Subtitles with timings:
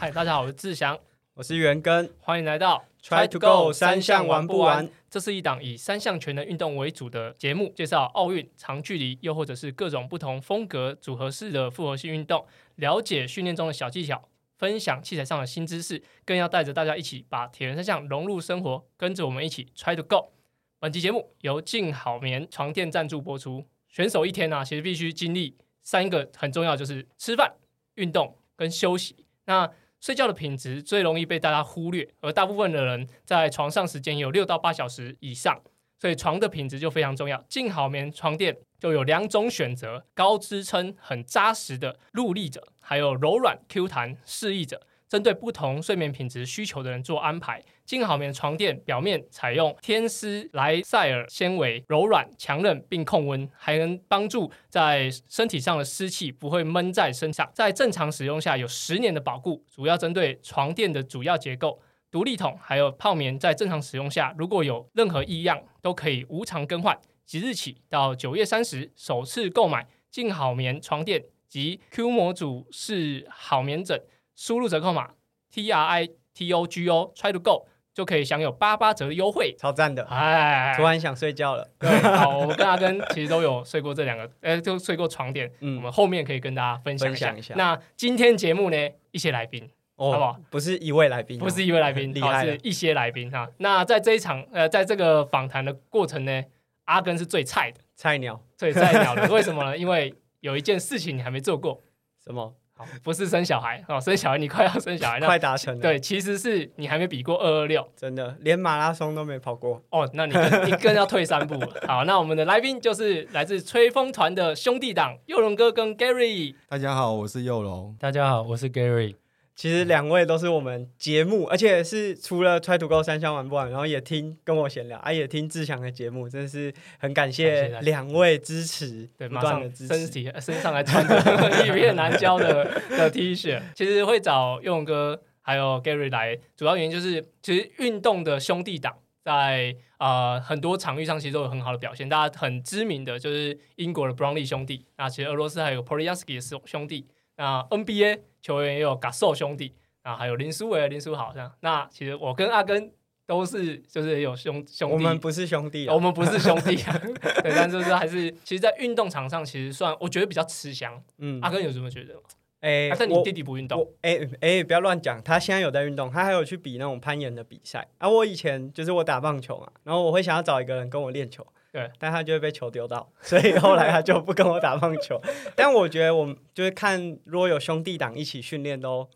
[0.00, 0.98] 嗨，大家好，我是志祥，
[1.34, 4.88] 我是元根欢迎来到 Try to go 三项玩不完？
[5.10, 12.46] 这是一档以三项全能运动为主的节目，介绍奥运、长距离，又或者是各种不同风格组合式的复合性运动，
[12.76, 14.26] 了解训练中的小技巧，
[14.56, 20.32] 分享器材上的新知识，更要带着大家一起把铁人三项融入生活，跟着我们一起 Try to go。
[20.78, 23.66] 本期节目由静好眠床垫赞助播出。
[23.86, 27.52] 选手一天呢、其实必须经历三个很重要，就是吃饭、
[27.96, 29.26] 运动跟休息。
[29.44, 29.68] 那
[30.00, 35.60] 睡觉的品质最容易被大家忽略，而大部分的人在床上时间有六到八小时以上，
[35.98, 37.44] 所以床的品质就非常重要。
[37.48, 44.86] 进好眠床垫就有两种选择：高支撑、很扎实的入立者，还有柔软 Q 弹适意者。
[45.06, 47.60] 针对不同睡眠品质需求的人做安排。
[47.90, 57.50] 静好眠床垫表面采用天丝莱塞尔纤维，柔软强韧并控温，还能帮助在身体上的湿气不会闷在身上。
[57.52, 61.82] 在正常使用下有十年的保固，主要针对床垫的主要结构。
[62.12, 66.96] 独立筒还有泡棉在正常使用下，如果有任何异样，都可以无偿更换。
[67.26, 74.00] 即日起到九月三十，首次购买静好眠床垫及 Q 模组是好眠枕，
[74.36, 75.14] 输入折扣码
[75.50, 77.66] T R I T O G O Try to Go
[78.00, 79.54] 就可以享有八八折的优惠。
[79.58, 81.68] 超赞的，哎，突然想睡觉了。
[81.78, 85.46] 对，好，我跟阿根其实都有睡过这两个，呃， 就睡过床垫。
[85.46, 87.36] 我嗯，们后面可以跟大家分享一下。
[87.36, 93.46] 一下那今天节目呢，一些来宾，好不好哦，不是一位来宾哦，不是一位来宾，好厉害了是一些来宾哈。
[93.58, 96.42] 那在这一场，呃，在这个访谈的过程呢，
[96.86, 99.28] 阿根是最菜的，菜鸟最菜鸟的。
[99.28, 99.76] 为什么呢？
[99.76, 101.82] 因为有一件事情你还没做过，
[102.24, 102.54] 什么好，
[103.02, 109.82] 不是生小孩哦，生小孩你快要生小孩，那快达成了，，对，其实是你还没比过二二六真的连马拉松都没跑过。
[109.90, 111.68] 哦，那你更你更要退三步了。
[111.88, 116.54] 好，那我们的来宾就是来自吹风团的兄弟党佑龙哥跟 Gary。
[116.68, 117.96] 大家好，我是佑龙。
[117.98, 119.14] 大家好，我是 Gary。
[119.60, 129.94] 其实两位都是我们节目，而且是除了 Try to Go 三项玩不完，然后也听跟我闲聊，啊，也听志强的节目，真的是很感感谢两位支持，对，不马上断的支持。
[129.94, 133.60] 身体身上还穿着一片难教的 的 T 恤。
[133.74, 142.08] 其实会找佑勇哥还有 Gary 来，主要原因就是其实运动的兄弟党在呃很多场域上其实都有很好的表现。
[142.08, 147.06] 大家很知名的就是英国的 Brownlee 兄弟，那其实俄罗斯还有 p o l y a n s k y 的兄兄弟，
[147.36, 151.52] 那 NBA 球员也有 Gasol 兄弟，啊还有林书伟、林书豪这样。
[151.60, 152.92] 那其实我跟阿根
[153.26, 157.00] 都是就是有兄兄弟，我们不是兄弟啊，我们不是兄弟啊，
[157.42, 161.00] 对，但就是还是，其实，在运动场上，其实算我觉得比较吃香。
[161.18, 162.20] 嗯阿，根有什么觉得吗？
[162.60, 167.88] 哎啊，但你弟弟不运动，我哎哎，不要乱讲，他现在有在运动，他还有去比那种攀岩的比赛。
[167.98, 175.20] 啊，我以前就是我打棒球嘛，然后我会想要找一个人跟我练球，对，但他就会被球丢到，所以后来他就不跟我打棒球。
[175.54, 179.08] 但我觉得我们就是看，如果有兄弟党一起训练，都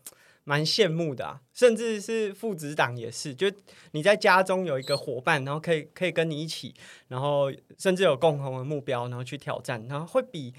[0.45, 3.51] 蛮羡慕的啊，甚至是父子党也是，就
[3.91, 6.73] 你在家中有一个伙伴，然后可以可以跟你一起，
[7.09, 10.53] 然后甚至有共同的目标，然后去挑战，然后会比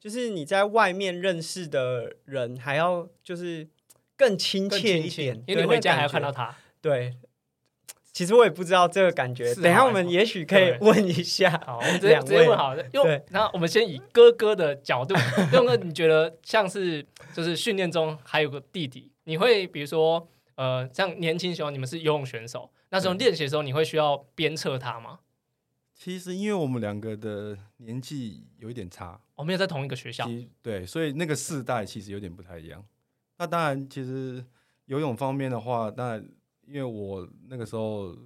[0.00, 3.68] 就是你在外面认识的人还要就是
[4.16, 6.32] 更亲切一点，因为你回家还要看到。
[6.32, 6.56] 他。
[6.80, 7.14] 对，
[8.12, 11.50] 其实我也不知道这个感觉，等一下哦我们也许可以问一下。
[11.66, 12.84] 好，我们直接两位直接问好了。
[12.92, 15.14] 因为对那我们先以哥哥的角度，
[15.52, 25.20] 用哥，你觉得像是就是训练中还有个弟弟，你会比如说呃，像年轻时候你们是游泳选手，那时候练习的时候，你会需要鞭策他吗？
[25.94, 30.28] 其实因为我们两个的年纪有一点差，我们有在同一个学校，
[30.60, 32.84] 对，所以那个世代其实有点不太一样。
[33.38, 34.44] 那当然，其实
[34.86, 36.28] 游泳方面的话，当然
[36.72, 38.16] 因为我那个时候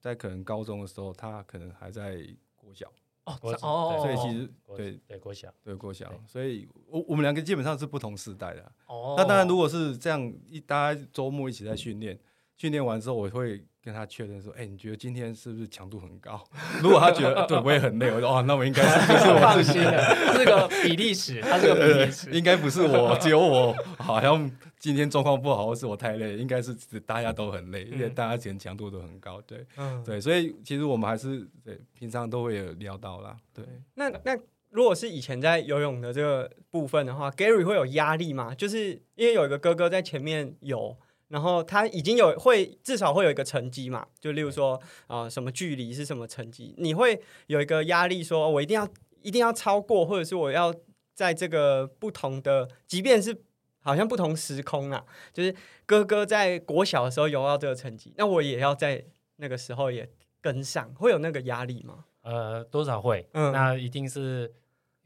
[0.00, 2.16] 在可能高中的时候，他可能还在
[2.56, 2.90] 国小，
[3.24, 8.72] 哦国哦，所以其实对对国小，对国小，所以我我们两个基本上是不同世代的啊。
[8.86, 12.18] 哦，那当然，如果是这样一大家周末一起在训练，
[12.56, 16.42] 训练完之后，我会跟他确认说：“哎、你觉得今天是不是强度很高？”
[16.80, 22.30] 如果他觉得对我也很累，我说：“哦，那我应该是不是我放自己心了， 这是个比例尺，它是个比例尺。
[22.30, 29.40] 应该不是我，只有我好像今天状况不好，或是我太累，应该是大家都很累，因为嗯大家今天强度都很高。
[29.42, 33.36] 对嗯，对，所以其实我们还是对平常都会有聊到啦。
[33.52, 33.64] 对，
[33.94, 34.38] 那那
[34.70, 38.54] 如果是以前在游泳的这个部分的话，Gary 会有压力吗？
[38.54, 40.96] 就是因为有一个哥哥在前面游，
[41.32, 44.74] 然后他已经有会至少会有一个成绩嘛，就例如说
[45.06, 48.86] 啊、呃什么距离是什么成绩，你会有一个压力说，哦我一定要
[49.22, 50.74] 一定要超过，或者是我要
[51.14, 53.34] 在这个不同的，即便是
[53.80, 55.02] 好像不同时空啊，
[55.32, 55.54] 就是
[55.86, 59.02] 哥哥在国小的时候游到这个成绩，那我也要在
[59.36, 60.06] 那个时候也
[60.42, 62.04] 跟上，会有那个压力吗？
[62.20, 64.52] 呃，多少会，嗯那一定是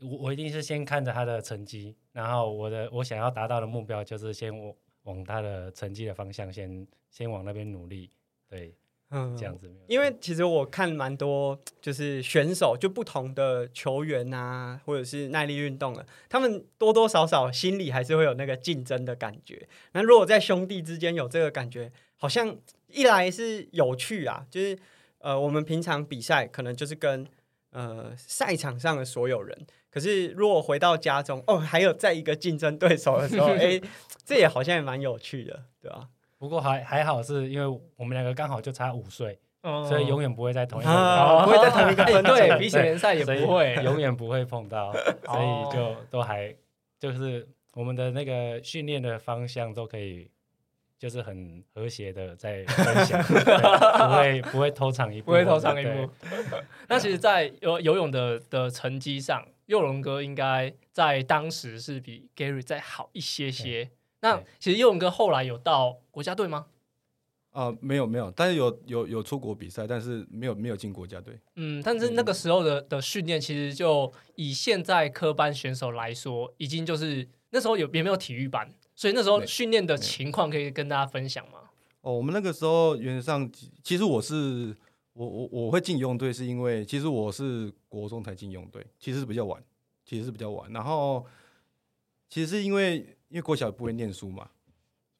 [0.00, 8.10] 我我一定是先看着他的成绩，然后我的我想要达到的目标就是先我往他的成绩的方向先先往那边努力，
[8.48, 8.74] 对，
[9.10, 9.74] 嗯这样子。
[9.88, 19.68] 因为其实我看蛮多，就是选手就不同的球员啊，或者是耐力运动的，他们多多少少心里还是会有那个竞争的感觉。
[19.92, 22.56] 那如果在兄弟之间有这个感觉，好像
[22.88, 24.78] 一来是有趣啊，就是
[25.18, 27.26] 呃，我们平常比赛可能就是跟
[27.76, 33.78] 呃赛场上的所有人，可是如果回到家中，哦，还有在一个竞争对手的时候， 哎，
[34.24, 36.08] 这也好像也蛮有趣的，对吧、
[36.38, 43.74] 不过还还好，是因为我们两个刚好就差五岁，嗯所以永远不会在同一个啊不会在同一个对，比起联赛也不会。
[43.84, 46.54] 永远不会碰到，所哦以就都还
[46.98, 50.30] 就是我们的那个训练的方向都可以，
[50.98, 56.12] 就是很和谐的在分享， 不会不会偷藏一步，不会偷藏一对步。
[56.88, 63.90] 那其实，在游游泳的的成绩上，佑龙哥应该在当时是比 Gary 再好一些些。
[64.20, 66.66] 那其实佑龙哥后来有到国家队吗？
[67.50, 71.38] 啊、没有没有，但是有有有出国比赛，但是没有没有进国家队。
[71.54, 81.60] 嗯，但是那个时候的的训练，其实就以现在科班选手来说，已经就是那时候有也没有体育班，所以那时候训练的情况可以跟大家分享吗？
[82.00, 83.48] 哦，我们那个时候原则上，
[83.82, 84.74] 其实我是
[85.12, 89.62] 我我我会进游泳队，是因为其实我是国中才进游泳队，其实是比较晚，
[90.04, 90.72] 其实是比较晚。
[90.72, 91.26] 然后
[92.28, 92.96] 其实是因为
[93.28, 94.48] 因为国小不会念书嘛，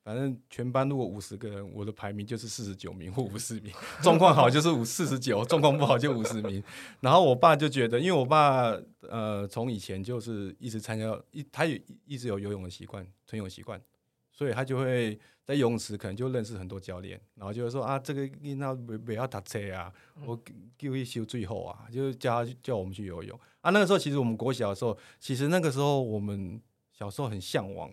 [0.07, 6.63] 反正全班如果五十个人，我的排名就是四十九名或五十名，状况好就是五四十九，状况不好就五十名。
[7.01, 13.83] 然后我爸就觉得，因为我爸呃从以前就是一直参加一，他也一直有游泳的习惯，纯泳习惯，
[14.31, 19.93] 所以他就会在游泳池可能就认识很多教练，然后就会说啊，这个那不不要打车啊，
[20.25, 20.41] 我
[20.79, 23.71] 就会修最后啊，就是叫他叫我们去游泳啊。
[23.71, 26.63] 那个时候其实我们国小的时候，其实那个时候我们
[26.93, 27.91] 小时候很向往，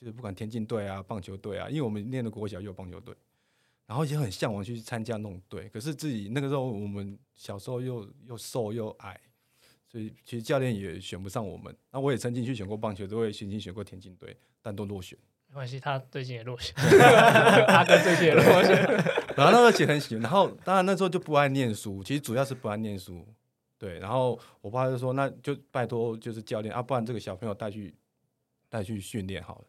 [0.00, 3.14] 就是不管田径队啊、棒球队啊，因为我们念的国小也有棒球队，
[3.86, 5.68] 然后也很向往去参加那种队。
[5.70, 9.20] 可是自己那个时候我们小时候又又瘦又矮，
[9.86, 11.74] 所以其实教练也选不上我们。
[11.90, 15.18] 那我也曾经去选过棒球队，我也曾经选过田径队，但都落选。
[15.48, 16.74] 没关系，他最近也落选，
[17.66, 18.76] 他跟最近也落选。
[19.34, 23.26] 然后那时候其实很喜欢，然后当然那时候就不爱念书，其实主要是不爱念书。
[23.78, 27.94] 对，然后我爸就说，那就拜托就是教练啊，不然这个小朋友带去
[28.68, 29.64] 带去训练好了。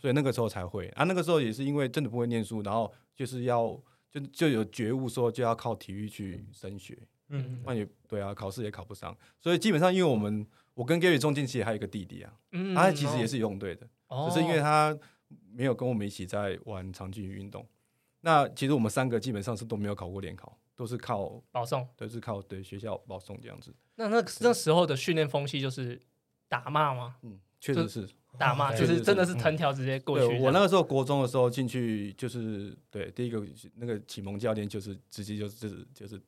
[0.00, 6.98] 所以那个时候才会啊，那个时候也是因为真的不会念书，然后就是要就就有觉悟说就要靠体育去升学，
[7.28, 14.96] 嗯那也对啊，考试也考不上，所以基本上因为我们我跟 Gary 中间其实还有一个弟弟啊，嗯他其实也是游泳队的，哦，只是因为他
[15.52, 17.66] 没有跟我们一起在玩长距离运动。
[18.20, 21.86] 那其实我们三个基本上是都没有考过联考，都是靠保送。
[21.94, 23.74] 都是靠对学校保送这样子。
[23.96, 26.00] 那那那时候的训练风气就是
[26.48, 27.16] 打骂吗？
[27.22, 28.06] 嗯，确实是
[28.36, 30.38] 打骂，就是真的是藤条直接过去。
[30.38, 33.42] 我那个时候国中的时候进去，就是对第一个
[33.76, 36.20] 那个启蒙教练，就是直接就是就是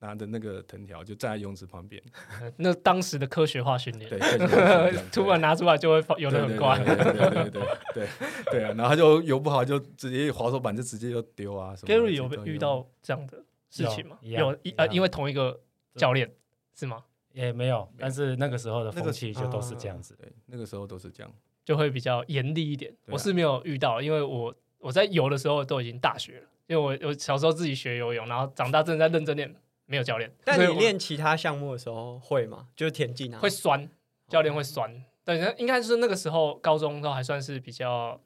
[0.00, 2.02] 拿着那个藤条就站在泳池旁边。
[2.58, 4.18] 那当时的科学化训练，对，
[5.10, 7.50] 突然拿出来就会有的很快，对对
[7.94, 8.08] 对
[8.50, 11.74] 对啊，然后就游不好就直接滑手板就直接就丢啊。
[11.86, 14.18] Gary 有遇到这样的事情吗？
[14.20, 15.58] 有一呃，因为同一个
[15.94, 16.30] 教练
[16.74, 17.04] 是吗？
[17.32, 20.14] 也没有，但是那个时候的那个风气就都是这样子。
[20.16, 21.32] 对，那个时候都是这样。
[21.64, 22.92] 就会比较严厉一点。
[23.06, 29.54] 我是没有遇到，因为我我在游的时候都已经大学了，因为我我小时候自己学游泳，然后长大真的在认真练，
[29.86, 30.30] 没有教练。
[30.44, 32.68] 但你练其他项目的时候会吗？
[32.74, 33.88] 就是田径啊，会酸，
[34.28, 35.04] 教练会酸。
[35.24, 38.20] 对，那应该是那个时候高中都还算是比较。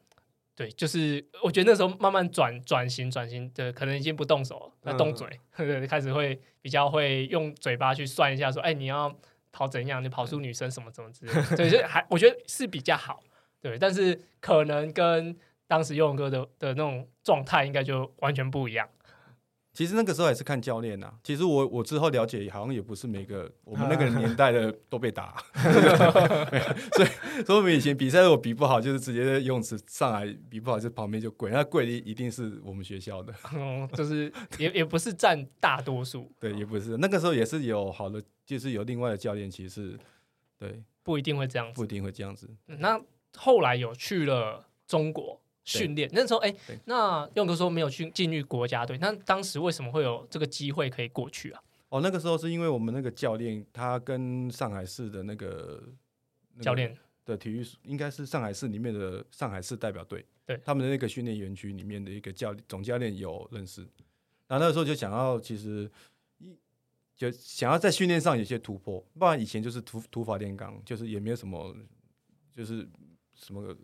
[0.56, 9.14] 对，就是我觉得那时候慢慢转转型转型对，可能已经不动手了，那动嘴， 对，开始会比较会用嘴巴去算一下，说，哎，你要
[9.52, 13.22] 跑怎样，你跑出女生什么什么之类的，对，就还我觉得是比较好，
[13.60, 15.36] 对，但是可能跟
[15.66, 18.88] 当时游泳哥的的那种状态应该就完全不一样。
[19.76, 25.36] 其实那个时候也是看教练呐、其实我我之后了解，好像也不是每个我们那个年代的都被打，
[26.96, 27.08] 所以
[27.44, 36.96] 所以我们以前比赛如果比不好，就是直接在游泳池上来比不好，就旁边就跪，那跪的一定是我们学校的，嗯，就是 也也不是占大多数，对，也不是。
[36.96, 39.98] 那个时候也是有好的，就是有另外的教练，其实是
[40.58, 40.82] 对。
[41.02, 41.74] 不一定会这样子。
[41.76, 41.86] 不一。
[41.86, 42.50] 定会这样子。
[42.66, 43.00] 嗯那
[43.36, 51.62] 后来有去了中国训练，那时候哎对，那用哥说没有去进入国家队，那当时为什么会有这个机会可以过去啊？
[51.90, 55.82] 哦，那个时候是因为我们那个教练他跟上海市的那个、
[56.54, 56.96] 那个教练。
[57.26, 60.56] 的体育应该是上海市里面的上海市代表队，对。
[60.64, 63.80] 他们的那个训练园区里面的一个教总教练有认识，
[64.46, 65.90] 然后那个时候就想要其实
[66.38, 66.56] 一
[67.16, 71.76] 就想要在训练上有些突破，不然以前就是土土法炼钢，就是也没有什么
[72.54, 72.88] 就是
[73.34, 73.76] 什么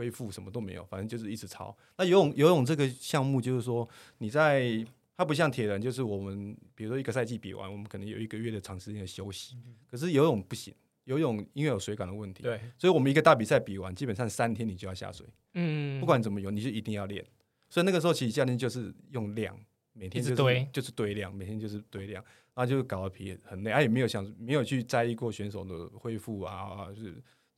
[0.00, 1.76] 恢复什么都没有，反正就是一直抄。
[1.98, 4.82] 那游泳游泳这个项目就是说你在
[5.14, 9.58] 它不像铁人，就是我们比如说一个赛季比完，我们可能有一个月的长时间的休息，
[9.90, 10.72] 可是游泳不行。
[11.04, 17.24] 游泳因为有水感的问题，对，所以我们一个大比赛比完，基本上三天你就要下水，嗯，不管怎么游，你就一定要练。
[17.68, 19.58] 所以那个时候其实教练就是用量，
[19.92, 22.22] 每天就是堆就是堆量，每天就是堆量，
[22.54, 27.14] 然后就搞得皮很累，他也没有想没有去在意过选手的恢复啊，就是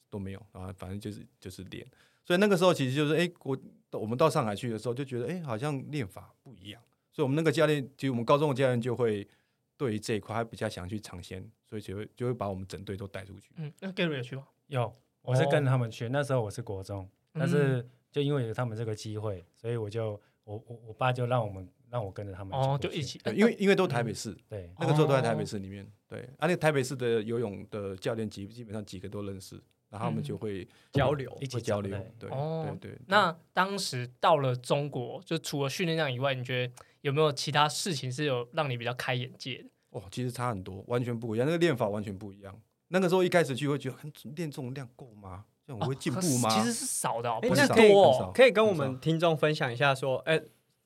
[0.09, 1.87] 都没有啊，反正就是就是练。
[2.25, 3.59] 所以那个时候其实就是哎，我
[3.93, 6.81] 我们到上海去的时候就觉得哎，好像练法不一样。
[7.11, 9.29] 所以我们那个教练，其实我们高中的教练就会
[9.77, 13.51] 对于这一块他比较想去尝鲜，所以就会就会把我们整队都带出去。
[13.57, 14.47] 嗯，那 Gary 有去吗？
[14.69, 20.13] 有，我是哦跟他们去，那时候我是国中，但是就因为有他们这个机会，所以我就
[20.45, 25.87] 我我我爸就让我们让我跟着他们哦，就一起，对因为因为都台北市，对那个时候都在台北哦市里面。
[26.09, 29.63] 对，啊，那个台北市的游泳的教练基基本上几个都认识，
[29.93, 32.05] 然后他们就会交流一起交流走。
[32.19, 32.97] 对，哦对对。
[32.97, 36.73] 对那当时到了中国，就除了训练量以外，你觉得
[37.03, 39.69] 有没有其他事情是有让你比较开眼界的？
[39.91, 42.59] 哦，其实差很多，完全不一样，那个练法完全不一样。
[42.89, 45.45] 那个时候一开始去会觉得，很练这种量够吗？
[45.67, 46.49] 这样我会进步吗？
[46.49, 48.33] 其实是少的不是多哦。
[48.35, 50.43] 可以跟我们听众分享一下，说，哎、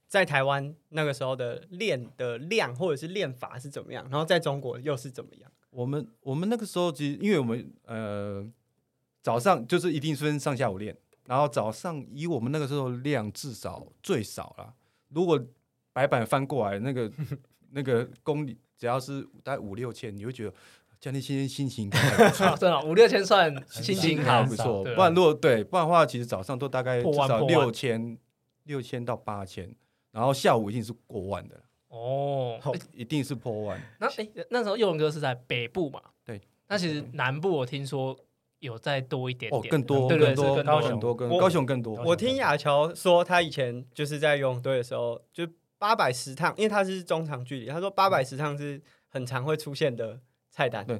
[0.08, 5.50] 在台湾那个时候的练的量或者是练法是怎么样，然后在中国又是怎么样？
[5.70, 8.46] 我们我们那个时候其实，因为我们呃
[9.26, 14.72] 早上就是一定是分上下午练，然后早上以我们那个时候量至少最少啦，
[15.08, 15.44] 如果
[15.92, 17.10] 白板翻过来那个
[17.74, 20.54] 那个公里只要是大概五六千，你会觉得
[21.00, 22.46] 教练今天心情应该还不错。
[22.56, 28.16] 真的哦五六千算心情好还不，错，不然如果对，不然的话，其实早上都大概至少破万破万六千、
[28.62, 29.74] 六千到八千，
[30.12, 32.60] 然后下午一定是过万的，哦。
[32.62, 33.82] 诶一定是破万。
[33.98, 36.00] 那哎，那时候佑文哥是在北部嘛？
[36.24, 36.40] 对。
[36.68, 38.16] 那其实南部我听说
[38.60, 41.94] 有再多一点哦，点，更多、对对更多、是更多很多、更我高雄更多。
[42.04, 45.46] 我听亚乔说，他以前就是在游泳队的时候，就
[45.78, 50.20] 八百十趟，因为他是中长距离，他说八百十趟是很常会出现的
[50.50, 50.84] 菜单。
[50.86, 50.98] 对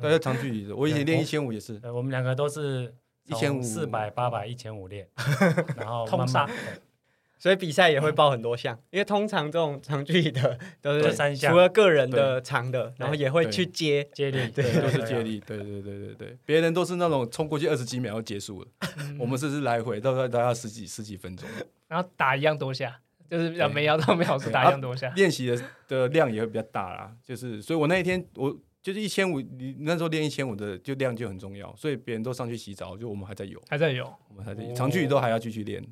[0.00, 2.94] 对，是长距离的，我以前练一千五也是，对，我们两个都是
[3.28, 5.08] 1500四百、八百、一千五练，
[5.76, 6.48] 然后通杀
[7.38, 14.02] 所以比赛也会报很多项，因为通常这种长距离的 都是三项除了个人的长的，然后也会去接。
[14.12, 15.22] 接力，对，都是接接。
[15.22, 18.68] 力，对对对对对，别人都是那种冲过去二十几秒就结束了，
[18.98, 21.48] 嗯我们这是来回，大概大概十几十几分钟，
[21.86, 25.08] 然后打一样多下，就是对没摇到秒数对打一样多下。
[25.10, 27.12] 练习的的量也会比较大啦。
[27.22, 35.84] 就是，所以我那一天我就是一千五，你那时候练一千五的就量就很重要，所以别人都上去洗澡，就我们还在游，还在游，我们还在哦长距离都还要继续练。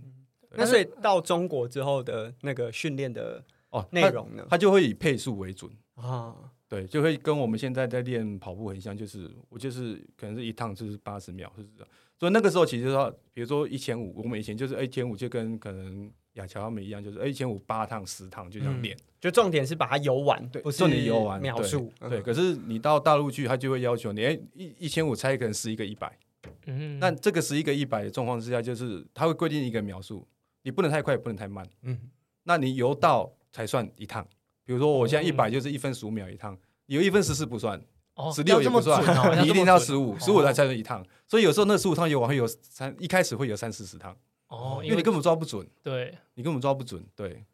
[0.56, 4.46] 那所以到中国之后的那个训练的哦，内容呢？
[4.48, 5.70] 它就会以配速为准。
[5.94, 6.34] 啊，
[6.68, 11.88] 对，就会跟我们现在在练跑步很像，就是我就是可能是一趟就是八十秒，是这样。
[12.18, 18.96] 所以那个时候其实说，比如说一千五，我们以前就是一千五就跟可能亚乔他们一样，就是一千五八趟十趟就这样嗯练。
[19.20, 21.92] 就重点是把它游完，对，不是重点游完描述。
[22.00, 26.18] 对，嗯可是你到大陆去，他就会要求你，哎，一一千五才可能十一个一百。
[26.66, 30.26] 嗯，那这个十一个一百的状况之下，就是他会规定一个秒数，
[30.66, 31.64] 你不能太快，也不能太慢。
[31.82, 31.96] 嗯，
[32.42, 34.26] 那你游到才算一趟。
[34.64, 37.80] 比如说我现在一嗯百就是一分十五秒一趟，游一分十四不算，
[38.14, 39.00] 哦十六也不算，
[39.40, 41.06] 你一定要十五，十五才才算一趟。
[41.28, 44.16] 所以有时候那十五趟游完会有三，一开始会有三四十趟，
[44.48, 47.00] 哦，因为你根本抓不准，对你根本抓不准。
[47.14, 47.44] 对，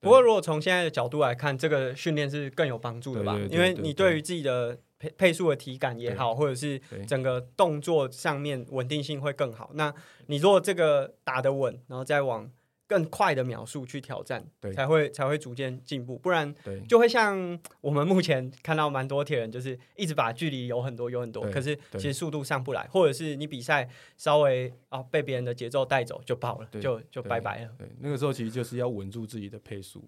[0.00, 3.38] 不过如果从现在的角度来看，这个训练是更有帮助的吧？
[3.50, 9.70] 因为你对于自己的配配速的体感也好，或者是整个动作上面稳定性会更好。
[9.74, 9.92] 那
[10.26, 12.50] 你如果这个打得稳，然后再往
[12.86, 27.70] 更快的秒数去挑战，对才会才会逐渐进步，不然对，就会像我们目前看到蛮多铁人，就是一直把距离有很多有很多，可是其实速度上不来，或者是你比赛稍微啊被别人的节奏带走就爆了，就就拜拜了。
[27.78, 30.02] 对，那个时候其实就是要稳住自己的配速。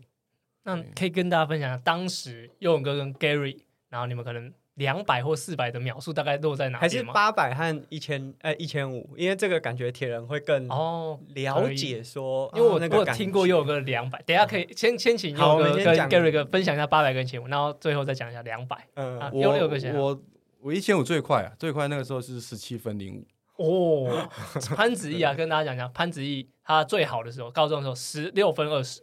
[0.65, 3.57] 那可以跟大家分享一下，当时游泳哥跟 Gary，
[3.89, 7.03] 然后你们可能两百或四百的秒数大概落在哪还是？
[7.03, 18.87] 八百和一千，呃，一千五，因为这个感觉铁人会更哦，了解说，因为我哦那个感我有听过觉佑勇哥的两百，等下可以先先请佑哥跟我们先讲 Gary 哥分享一下八百跟一千五，然后最后再讲一下两百。
[18.95, 20.23] 嗯啊我有六个先啊我
[20.61, 23.27] 我一千五最快啊，最快那个时候是十七分零五。
[23.57, 24.29] 哦，
[24.77, 29.01] 潘子毅啊， 跟大家讲一下，潘子毅他最好的时候，高中的时候十六分二十，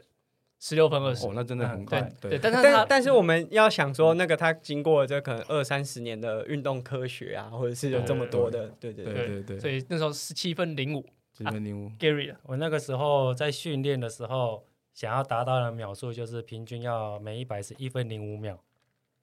[0.65, 2.29] 十六分二十哦，，那真的很很快对。
[2.29, 11.01] 对对，但是但但是我们要想说，那个他经过了这可能二三十年的运动科学啊，或者是有这么多的，对对对，对对对，所以那时候十七分零五
[11.38, 11.89] 十七分零五。
[12.00, 18.58] ，Gary 啊我那个时候在训练的时候，想要达到的秒数就是平均要每一百是一分零五秒，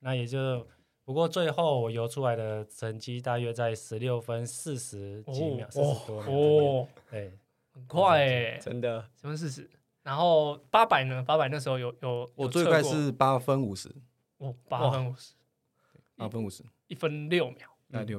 [0.00, 0.66] 那也就
[1.06, 6.36] 不过最后我游出来的成绩大约在十六分四十几秒，四十、多秒这边。
[6.36, 7.32] 哦，对，
[7.72, 9.66] 很快哎，真的什么事实？
[10.10, 11.22] 然后八百呢？
[11.22, 13.88] 八百那时候有有我最快是八分五十，
[14.38, 15.34] 哦八分五十，
[16.16, 17.68] 八分五十，一分六秒，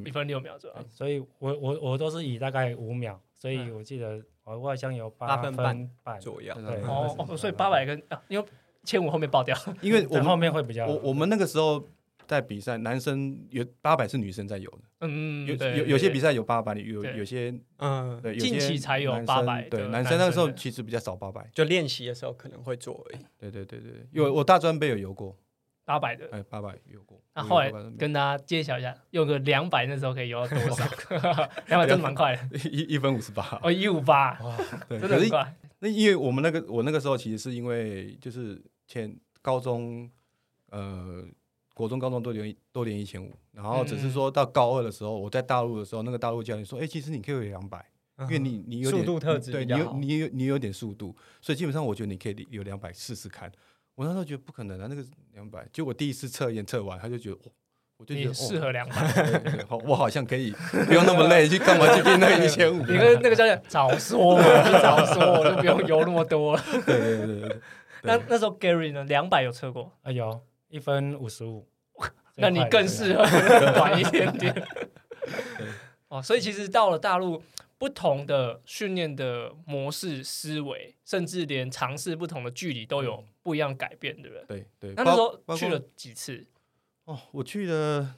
[0.06, 0.10] 一。
[0.10, 0.78] 分六秒左右。
[0.90, 6.54] 所以我我我都是以大概五秒，所以我记得我好像有八分分半半左右。
[6.56, 8.48] 对哦哦，所以八百跟啊，因为
[8.86, 11.86] 千五后面爆掉，因为我们我后面会比较我我们那个时候
[12.32, 21.46] 在比赛，男生有八百是女生在游的，嗯，有有有些比赛赛有八百，有有些嗯，对，有近些期才有八百对，男生那个时候其实比较少八百。
[21.54, 23.22] 就练习的时候可能会做而已。
[23.38, 25.38] 对对对对，有我大专杯有游过，
[25.84, 26.26] 八百的。
[26.32, 27.22] 哎，八百游过。
[27.36, 30.86] 那后来我有800跟大家揭晓一下，用个两百那时候可以游到多少？
[31.68, 34.40] 两百真的蛮快的， 一一分五十八，哦，一五八，
[34.88, 35.56] 对，可是真的很快。
[35.80, 40.10] 那因为我们那个我那个时候其实是因为就是前高中
[40.70, 41.26] 呃
[41.74, 47.84] 国中高中都连都连一千五，然后只是嗯说到高二的时候，我在大陆的时候，那个大陆教练说，哎、其实你可以有两百，
[48.22, 53.52] 因为你你有点速度特质对你有你有你有点速度，所以基本上我觉得你可以有两百试试看。
[53.96, 57.52] 我那时候觉得不可能啊，那个两百，就我第一次测验测完，他就觉得，哦、
[57.98, 60.52] 我就觉你得哦适合两百，我好像可以
[60.88, 62.78] 不用那么累，去干嘛去练那个一千五？
[62.86, 64.44] 你跟那个教练早说嘛，
[64.82, 66.64] 早说，我就不用游那么多了。
[66.86, 67.62] 对对对对对，
[68.04, 71.68] 那那时候 Gary 呢，两百有测过，啊有一分五十五，
[72.36, 73.24] 那你更适合
[73.74, 74.68] 短一点点。
[76.08, 77.42] 哦，所以其实到了大陆，
[77.78, 84.46] 不同的训练的模式、思维，甚至连尝试不同的距离都有不一样改变，对不对？
[84.48, 84.94] 对对。
[84.96, 86.46] 那那时候去了几次？
[87.06, 88.16] 哦，我去了，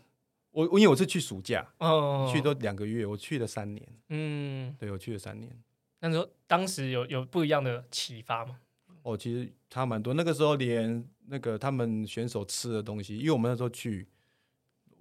[0.52, 5.52] 我我因为我是去暑假，嗯，去都两个月，我去了三年，嗯，对我去了三年。
[6.00, 8.60] 那时候当时有有不一样的启发吗？
[9.04, 10.14] 哦，其实差蛮多。
[10.14, 14.08] 那个时候连那个他们选手吃的东西，因为我们那时候去，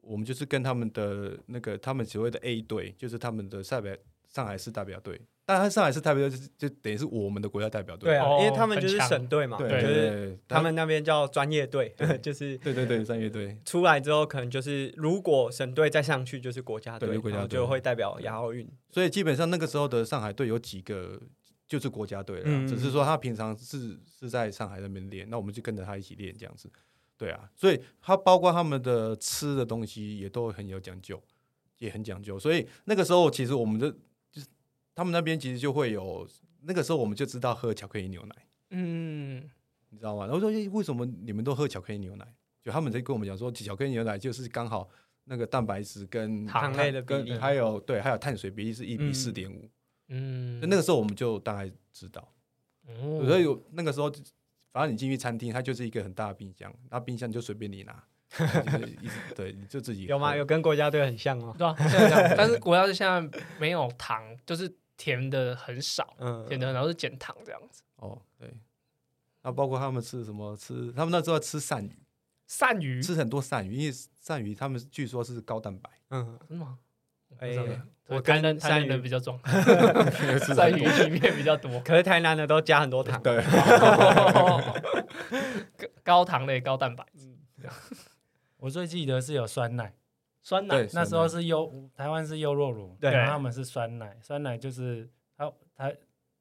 [0.00, 3.96] 我们就是跟他们的那个他们所谓的 A 队，就是他们的代表
[4.28, 5.20] 上海市代表队。
[5.44, 8.10] 当然，上海市代表队就是就等于是我们的国家代表队。
[8.10, 13.58] 对啊，哦因为他们就是省队嘛，对就是他们那边叫专业队， 就是对对对，专业队。
[13.64, 18.66] 出来之后可能就是如果省队再上去就是国家队，对国家队然后就会代表亚奥运。
[18.90, 21.20] 所以基本上那个时候的上海队有几个
[21.72, 26.70] 就是国家队了，嗯只是说他平常是是在上海那边练，那我们就跟着他一起练这样子。
[27.16, 31.18] 对啊，所以他包括他们的吃的东西也都很有讲究，
[31.78, 32.38] 也很讲究。
[32.38, 33.90] 所以那个时候其实我们的
[34.30, 34.46] 就是
[34.94, 36.28] 他们那边其实就会有
[36.60, 39.48] 那个时候我们就知道喝巧克力牛奶，嗯，
[39.88, 40.26] 你知道吗？
[40.26, 42.34] 然后说为什么你们都喝巧克力牛奶？
[42.62, 44.90] 就他们在跟我们讲说，巧克力牛奶就是刚好
[45.24, 49.70] 那个蛋白质跟糖类的比例跟还有对还有碳水比例是一比嗯四点五。
[50.14, 52.32] 嗯，那个时候我们就大概知道，
[52.86, 54.12] 嗯所以有那个时候，
[54.72, 58.04] 反正你进去餐厅，它就是一个很大的冰箱，那冰箱就随便你拿，
[59.34, 60.36] 对，你就自己有吗？
[60.36, 61.54] 有跟国家队很像吗？
[61.56, 67.82] 对啊，现在这样，但是国家队现在没有糖，就是甜的很少，嗯，甜的然后是减糖这样子。
[67.96, 68.52] 哦，对。
[69.44, 70.56] 那包括他们吃什么？
[70.56, 71.98] 吃他们那时候吃鳝鱼，
[72.48, 76.78] 鳝鱼吃很多鳝鱼，因为鳝鱼他们据说是高蛋白，嗯，真的吗？
[77.42, 79.38] 哎我我台南跟台南人比较重，
[80.54, 83.22] 在鱼里面比较多，可是台南的都加很多糖。
[83.22, 83.42] 对，
[86.04, 87.04] 高糖类、高蛋白。
[87.16, 87.34] 质，
[88.58, 89.94] 我最记得是有酸奶，
[90.42, 90.86] 酸奶？
[90.92, 93.10] 那时候是优台湾是优酪乳，对。
[93.10, 95.96] 然后他们是酸奶，酸奶就是它台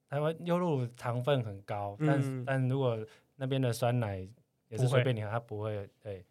[0.10, 2.44] 台湾优酪乳糖分很高，但嗯。
[2.46, 2.98] 但如果
[3.38, 4.28] 那边的酸奶
[4.68, 6.26] 也是随便你喝，它不会对。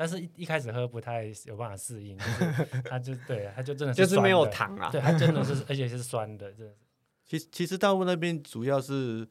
[0.00, 4.88] 但是一一开始喝不太有办法适应，就是 它就对，它就真的就是没有，糖啊。
[4.90, 6.78] 对，它真的是，而且是酸的，真的是。
[7.26, 9.28] 其实其实大陆那边主要是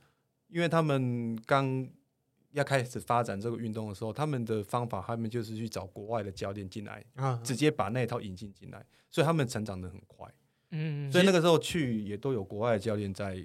[0.47, 1.89] 因为他们刚
[2.51, 10.31] 要开始发展这个运动的时候，他们的方法，他们就是去找国外的教练进来，啊，直接把那一套引进进来，所以他们成长的很快。
[10.69, 13.43] 嗯，所以那个时候去也都有国外的教练在，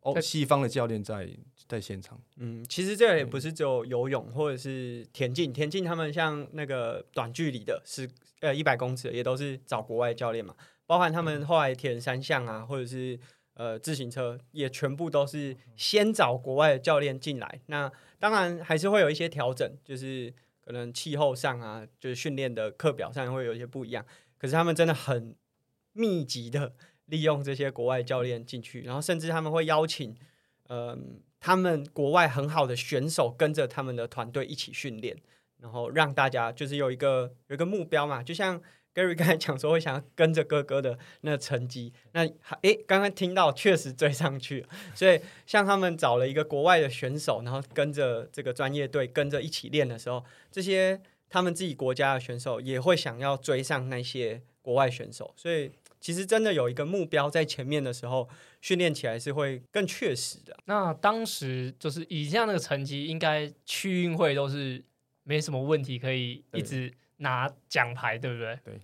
[0.00, 1.28] 哦，西方的教练在
[1.66, 2.20] 在现场。
[2.36, 8.08] 嗯，其实这个也不是只有游泳或者是田径，田径他们像那个短距离的是
[8.40, 10.54] 呃一百公尺也都是找国外教练嘛，
[10.86, 13.18] 包含他们后来田三项啊，或者是
[13.54, 17.60] 呃自行车，也全部都是先找国外的教练进来。
[17.66, 20.32] 那当然还是会有一些调整，就是
[20.64, 24.06] 可能气候上啊，就是训练的课表上会有一些不一样。
[24.38, 25.34] 可是他们真的很
[25.92, 26.74] 密集的
[27.08, 30.16] 利用这些国外教练进去，然后甚至他们会邀请，
[30.68, 35.16] 嗯、他们国外很好的选手跟着他们的团队一起训练，
[35.58, 38.60] 然后让大家就是有一个有一个目标嘛，就像
[38.94, 42.26] Gary 刚才讲说会想要跟着哥哥的那个成绩，那
[42.62, 58.28] 诶，刚刚听到确实追上去，所以像他们找了一个国外的选手，然后跟着这个专业队跟着一起练的时候，这些他们自己国家的选手也会想要追上那些国外选手，所以其实真的有一个目标在前面的时候，
[58.60, 60.56] 训练起来是会更确实的。
[60.66, 64.84] 那当时就是以这样那个成绩，应该区运会都是
[65.24, 68.58] 没什么问题，可以一直拿奖牌，对不对？
[68.64, 68.80] 对。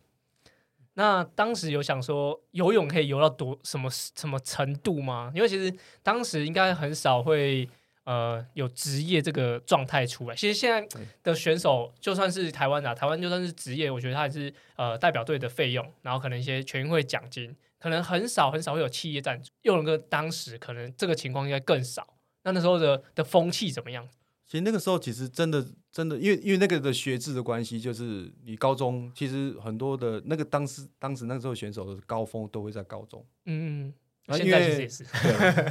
[0.97, 5.33] 那当时有想说游泳可以游到多什么什么程度吗？
[5.35, 7.69] 因为其实当时应该很少会
[8.05, 10.35] 呃有职业这个状态出来。
[10.35, 10.87] 其实现在
[11.23, 19.51] 的选手就算是台湾啊，台湾就算是职业，我觉得他还是呃代表队的费用，然后可能一些全运会奖金，可能很少很少会有企业赞助。
[19.63, 22.15] 佑龙哥当时可能这个情况应该更少。
[22.45, 24.09] 那那时候的的风气怎么样？
[24.47, 25.67] 其实那个时候其实真的。
[25.95, 33.95] 真的，因为因为那个的学制的关系，就是你高中其实很多的那个当时当时那个时候选手的高峰都会在高中，嗯，
[34.27, 34.89] 啊，因为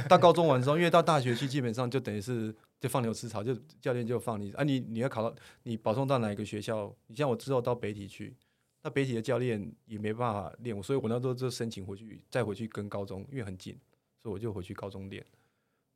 [0.08, 6.94] 到高中完之后，因为到大学去基本上就等于是就放牛吃草，就教练就放你啊，你你要考到你保送到哪一个学校？
[7.06, 8.34] 你像我之后到北体去，
[8.82, 13.78] 那北体的教练也没办法练我，所以我那时候就申请回去再回去跟高中，因为很近，
[14.22, 15.24] 所以我就回去高中练。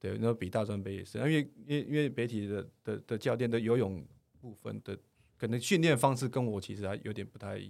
[0.00, 4.04] 对，那比大专杯也是，因为因为因为北体的的的教练的游泳。
[4.40, 4.96] 部分的
[5.36, 7.60] 可能训练方式跟我其实还有点不太，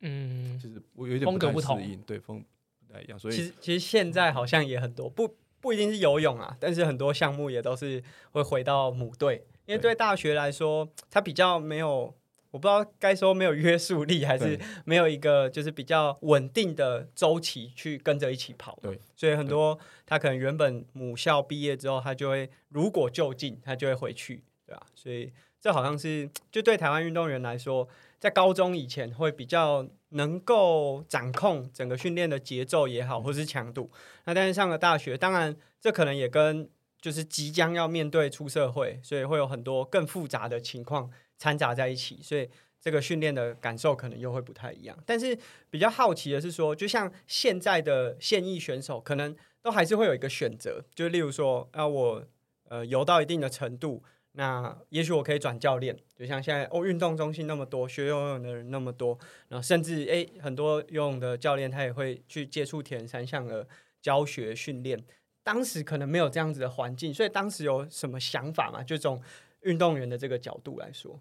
[0.00, 2.57] 嗯，就是我有点风格不同，对风不
[2.98, 3.18] 太一样。
[3.18, 12.14] 所以其实其实现在好像也很多，不不一定是游泳啊，但是很多项目也都是会回到母队，因为对大学来说，它比较没有，
[12.50, 18.78] 我不知道该说没有约束力，还是没有一个就是比较稳定的周期去跟着一起跑。
[18.82, 24.86] 对，所以很多他可能原本母校毕业之后，他就会如果就近，他就会回去，对吧？
[24.94, 25.32] 所以。
[25.60, 33.90] 这好像是就对台湾运动员来说，在高中以前会比较能够掌控整个训练的节奏也好，或是强度。
[34.24, 36.68] 那但是上了大学，当然这可能也跟
[37.00, 42.48] 就是即将要面对出社会，所以会有很多更复杂的情况掺杂在一起，所以
[42.80, 44.98] 这个训练的感受可能又会不太一样。
[45.06, 45.38] 但是
[45.70, 52.24] 比较好奇的是说，就像现在的现役选手，可能都还是会有一个选择，就例如说啊，我
[52.68, 54.02] 呃游到一定的程度。
[54.32, 63.66] 那也许我可以转教练，就像现在哦，运动中心那么多，学游泳的人那么多，然后甚至诶很多游泳的教练他也会去接触田三项的
[64.00, 65.02] 教学训练。
[65.42, 68.82] 当时可能没有这样子的环境，所以当时有什么想法嘛？
[68.82, 69.20] 就从
[69.62, 71.20] 运动员的这个角度来说，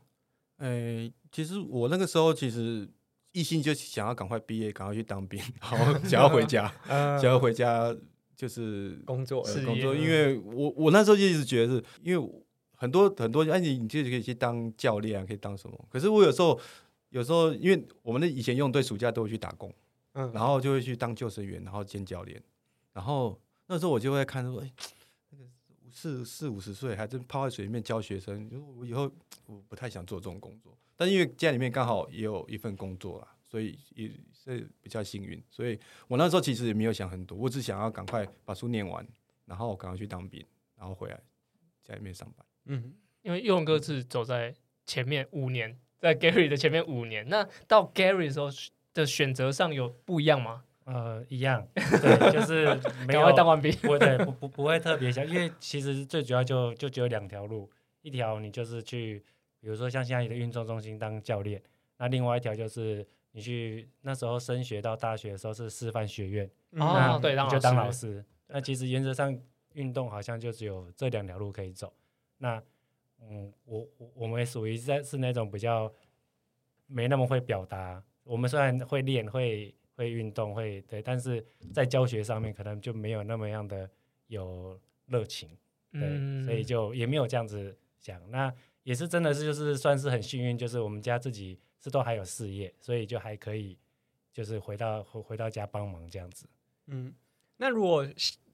[0.58, 2.88] 诶，其实我那个时候其实
[3.32, 6.72] 一心就想要赶快毕业，赶快去当兵， 然后想要回家，
[7.18, 7.96] 想要回家
[8.36, 12.30] 就是工作工作，因为我我那时候就一直觉得是因为。
[12.80, 15.86] 很多很多，哎，你你就可以去当教练啊，可以当什么？
[15.90, 16.58] 可是我有时候，
[17.10, 19.74] 有时候，因为我们的以前用队暑假都会去打工，
[20.14, 22.42] 嗯，然后就会去当救生员，然后兼教练。
[22.94, 24.72] 然后那时候我就会看说，哎，
[25.32, 25.44] 那个
[25.92, 29.12] 四四五十岁还真泡在水里面教学生，我以后
[29.48, 30.78] 我不太想做这种工作。
[30.96, 35.40] 但因为家里面刚好也有一份工作啦，所以也是比较幸运。
[35.50, 39.08] 所以我那时候其实也没有想很多，我只想要赶快把书念完，
[39.46, 40.44] 然后赶快去当兵，
[40.76, 41.20] 然后回来
[41.84, 42.47] 家里面上班。
[42.68, 44.54] 嗯，因为佑龙哥是走在
[44.86, 48.48] 前面五年，在 Gary 的前面五年，那到 Gary 的时候
[48.94, 50.64] 的选择上有不一样吗？
[50.86, 52.66] 呃，一样， 对，就是
[53.06, 57.70] 没有当完兵，不对，不不不会特别想，因为其实最主要就就只有两条路，
[58.04, 59.22] 一条你就是去，
[59.60, 61.62] 比如说像现在的运动中心当教练，
[61.98, 68.24] 那另外一条就是你去那时候升学到大学的时候是师范学院，哦，对，就当老师。
[68.48, 69.38] 那其实原则上
[69.74, 71.92] 运动好像就只有这两条路可以走。
[72.38, 72.62] 那，
[73.22, 75.92] 嗯，我我我们属于在是那种比较
[76.86, 78.04] 没那么会表达。
[78.24, 83.90] 我们虽然会练，会会运动，会对，但是在教学上面可能就没有那么样的
[84.28, 85.50] 有热情，
[85.92, 88.22] 对，所以就也没有这样子想。
[88.30, 93.78] 那也是真的是就是算是很幸运，就是我们家自己是都还有事业，所以就还可以
[94.32, 96.46] 就是回到回回到家帮忙这样子。
[96.86, 97.14] 嗯，
[97.58, 98.08] 那如果。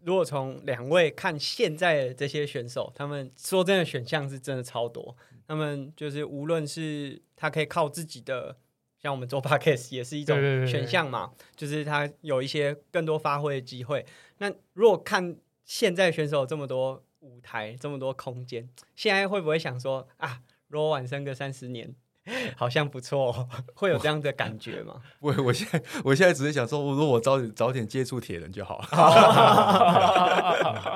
[0.03, 5.15] 如果从两位看现在的这些选手，他们说真的选项是真的超多。
[5.47, 8.57] 他们就是无论是他可以靠自己的，
[8.99, 10.37] 像我们做 podcast 也是一种
[10.67, 14.05] 选项嘛，就是他有一些更多发挥的机会。
[14.39, 21.95] 那如果看现在选手这么多舞台，这么多空间，现在会不会想说啊，如果晚生个三十年？
[22.55, 25.01] 好像不错， 会有这样的感觉吗？
[25.19, 28.87] 我我现在我现在只是想说，如果我早点早点接触铁人就好了。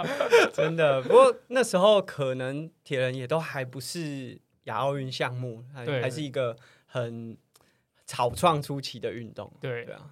[0.54, 7.38] 真的，不过那时候可能铁人也都还不是亚奥运项目，还还是一个很
[8.06, 9.52] 草创初期的运动。
[9.60, 10.12] 对对啊。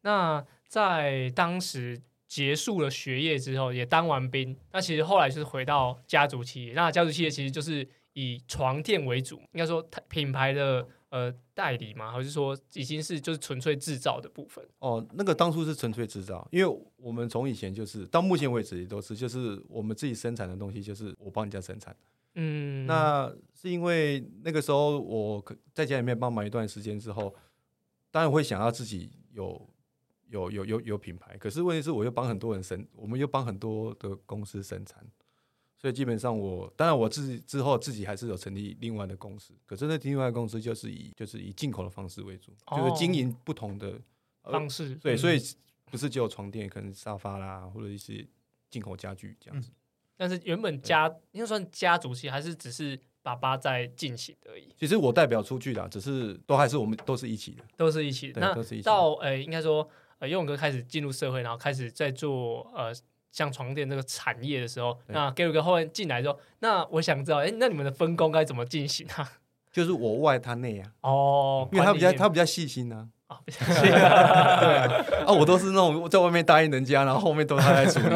[0.00, 6.72] 那在当时结束了学业之后，也当完兵，那其实后来就是回到家族企业。
[6.72, 7.86] 那家族企业其实就是。
[8.14, 12.12] 以床垫为主，应该说品牌的呃代理吗？
[12.12, 14.64] 还是说已经是就是纯粹制造的部分？
[14.78, 21.96] 哦，那个当初是纯粹制造，因为我们从以前就是到目前为止也都是，就是我们自己生产的东西，就是我帮人家生产。
[22.34, 27.34] 嗯，那是因为那个时候我可在家里面帮忙一段时间之后，
[28.10, 29.68] 当然会想要自己有
[30.28, 35.06] 有有有有品牌，可是问题是我又帮很多人生，我们又帮很多的公司生产，
[35.82, 44.00] 所以基本上我当然我自己之后自己还是有成立另外的公司，可是那另外的公司就是以就是以进口的方式为主，就是经营不同的、
[44.42, 45.42] 呃方式对，嗯所以
[45.90, 48.24] 不是只有床垫，可能沙发啦，或者一些
[48.70, 49.72] 进口家具这样子。
[50.16, 57.64] 但是原本家应该算家族系，还是只是爸爸在进行而已，其实我代表出去啦，只是都还是我们都是一起的。
[57.76, 58.40] 都是一起的。
[58.40, 59.88] 那对都是一到呃，应该说
[60.20, 62.94] 呃，游泳哥开始进入社会，然后开始在做呃。
[63.32, 69.32] 像床垫这个产业的时候，那 Gary 哥后面进来之后，那我想知道，哎、那你们的分工该怎么进行啊？
[69.72, 73.08] 就是我外他内啊，哦，因为他比较他比较细心啊。
[73.28, 78.14] 哦比较 对啊，啊，我都是那种在外面答应人家，然后后面都他在处理。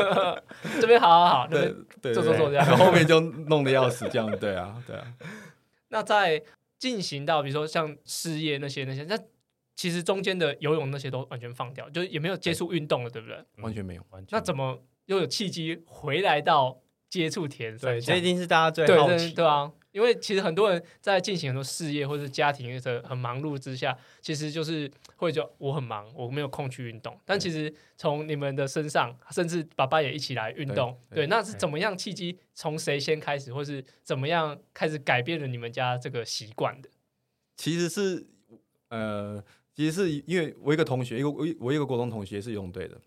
[0.80, 5.04] 这边好好好，那对边对，做做做这样然后后面就弄得要死，这样对啊，对啊。
[5.88, 6.42] 那在
[6.78, 9.18] 进行到比如说像事业那些那些，那
[9.76, 13.44] 其实中间的游泳那些都完全放掉，就是也没有接触运动了，对不对？
[13.58, 14.04] 完全没有。
[14.10, 18.14] 完全那怎么又有契机回来到接触田对，三项？
[18.14, 19.32] 这一定是大家最对对好奇。
[19.34, 27.18] 对啊，因为其实很多人在进行很多事业或者是家庭的很忙碌之下，其实就是会觉得我很忙，我没有空去运动。
[27.24, 32.38] 但其实从你们的身上，甚至爸爸也一起来运动，对对，那是怎么样契机？
[32.54, 36.88] 从谁先开始，或是怎么样开始改变了你们家这个习惯的？
[37.56, 38.26] 其实是
[38.88, 39.42] 呃，
[39.76, 42.98] 其实是因为我一个同学，一个我一我一个国中同学是游泳队的，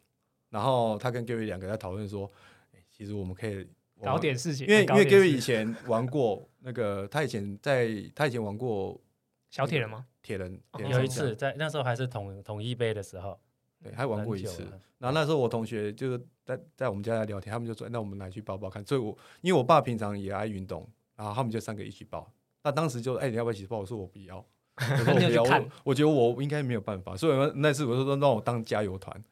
[0.50, 2.32] 然后他跟 Gary 两个在讨论说，
[2.74, 3.68] 哎其实我们可以
[4.04, 9.02] 搞点事情，因为因为 Gary 以前玩过那个， 他以前在他以前玩过
[9.50, 10.06] 小铁人吗？
[10.22, 13.40] 铁人，有一次在那时候还是统统一杯的时候，
[13.82, 14.64] 对，他玩过一次
[15.00, 22.32] 然后那时候我同学就是在在我们家在聊天，他们就说：“那我们来去报报看。”所以我因为我爸平常也爱运动，然后他们就三个一起报。
[22.62, 23.80] 那当时就哎、你要不要一起报？
[23.80, 24.46] 我说我不要，
[24.80, 27.16] 我说我不要，你有去看我我觉得我应该没有办法。
[27.16, 29.24] 所以那那次我就说让我当加油团，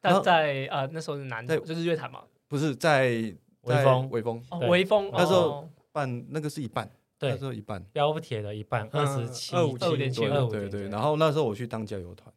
[0.00, 10.88] 但在呃那时候是男的就是乐坛嘛，不是在在微风微风哦，对微风那时候哦办那个是一半，对那时候一半，标铁的一半嗯二十七257对对二五对对。
[10.88, 12.32] 然后那时候我去当加油团，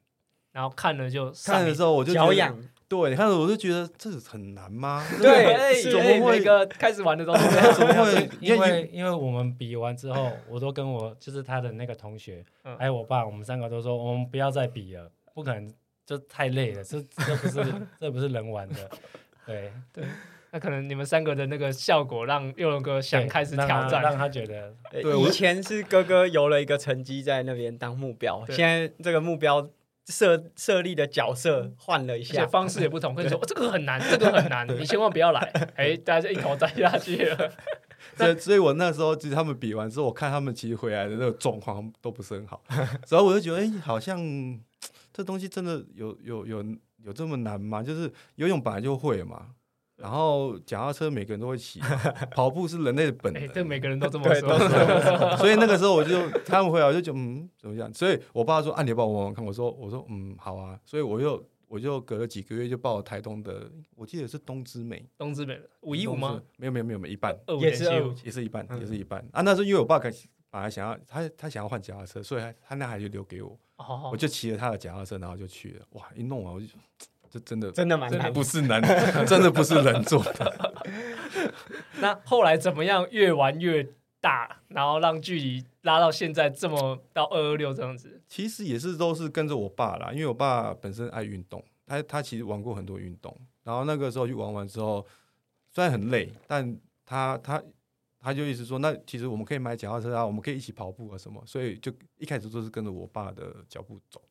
[0.54, 5.06] 然后看了就看的时候我就脚痒，对，看着我就觉得这很难吗？
[5.20, 7.44] 对哎是哎怎么会每个开始玩的东西
[7.76, 8.30] 怎么会？
[8.39, 15.68] 因为因为我们比完之后，我都跟我就是他的那个同学，嗯还有我爸，我们三个都说我们不要再比了，不可能，
[16.06, 17.66] 就太累了，这这不是
[18.00, 18.76] 这不是人玩的，
[19.48, 20.04] 对 对，
[20.52, 23.89] 那可能你们三个的那个效果，让佑龙哥想对开始挑战。
[23.89, 29.68] 他让他觉得对以前是哥哥有了一个成绩在那边当目标，对现在这个目标
[30.08, 35.39] 设设立的角色换了一而且下，方式也不同， 跟你说、哦、这个很难，这个很难，你千万不要来。
[35.76, 37.52] 哎，大家就一头栽下去了。
[38.18, 42.62] 所以，所以我那时候其实他们比完之后，我看他们其实回来的那个状况都不是很好，
[43.10, 44.20] 然后我就觉得，哎、好像
[45.13, 46.66] 这东西真的有有有
[47.06, 47.82] 有这么难吗？
[47.82, 49.48] 就是游泳本来就会嘛，
[50.04, 51.80] 然后脚踏车每个人都会骑，
[52.36, 54.60] 跑步是人类的本哎，能，这每个人都这么对说。
[55.39, 57.92] 所以那个时候我就他们回来我就觉得嗯怎么样？
[57.94, 66.42] 所以我爸说啊，你要帮我玩玩看，我说我说嗯好啊，所以我又我就隔了几个月就报了台东的，我记得是东之美东之美五一五吗？？
[66.58, 67.34] 没有没有没有没有一半。
[67.48, 68.13] 二五也是点七五。
[68.26, 69.42] 也是一半，嗯也是一半啊。
[69.42, 70.12] 那时候因为我爸可
[70.52, 75.86] 本来想要他他想要换脚踏车，所以他他那还就留给我，哦我就骑了他的脚踏车，然后就去了。
[75.92, 76.68] 哇，一弄完我就
[77.34, 78.32] 这真的真的蛮难。
[78.32, 78.80] 不是人，
[79.26, 80.74] 真的不是人做的。
[82.00, 83.08] 那后来怎么样？
[83.10, 83.84] 越玩越
[84.22, 88.22] 大，然后让距离拉到现在这么到二二六这样子。
[88.30, 95.04] 其实也是都是跟着我爸啦，因为我爸本身爱运动，他他其实玩过很多运动，然后那个时候去玩完之后，
[95.72, 97.63] 虽然很累，但他他
[98.19, 104.22] 他就一直说，那其实我们可以买脚踏车啊，我们可以一起跑步啊什么，所以就一开始都是跟着我爸的脚步走，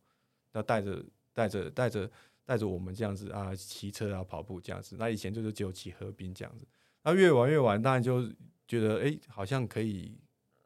[0.53, 2.09] 然后带着带着带着
[2.53, 4.97] 带着我们这样子啊，骑车啊跑步这样子。
[4.99, 6.67] 那以前就是只有骑河滨这样子，
[7.03, 8.31] 那越玩越玩，当然就
[8.69, 10.15] 觉得哎、诶好像可以，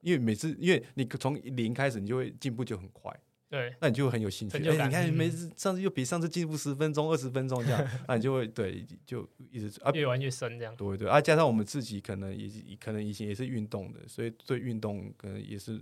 [0.01, 3.17] 因为每次因为你从零开始，你就会进步就很快。
[3.49, 4.57] 对，那你就很有兴趣。
[4.57, 10.75] 哎你看嗯每次上次又比上次进步十分钟、二十分钟这样，那你就会对，就一直啊，越玩越深这样。
[10.75, 15.81] 对对啊，加上我们自己可能也可能以前也是运动的，所以对运动可能也是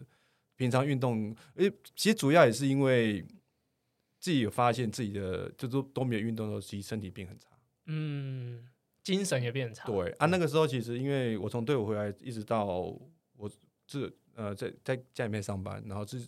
[0.56, 3.24] 平常运动，诶，其实主要也是因为
[4.24, 7.46] 自己有发现自己的就是都没有运动的时候，其实身体变很差。
[7.84, 8.66] 嗯，
[9.02, 9.86] 精神也变差。
[9.86, 13.50] 对啊，那个时候其实因为我从队伍回来，一直到我
[13.86, 16.18] 自呃在在家里面上班，然后自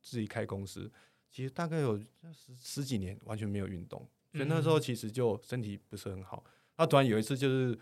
[0.00, 0.88] 自己开公司，
[1.28, 6.44] 其实大概有十十几年完全没有运动，所以那时候其实就身体不是很好。
[6.76, 7.76] 那突然有一次就是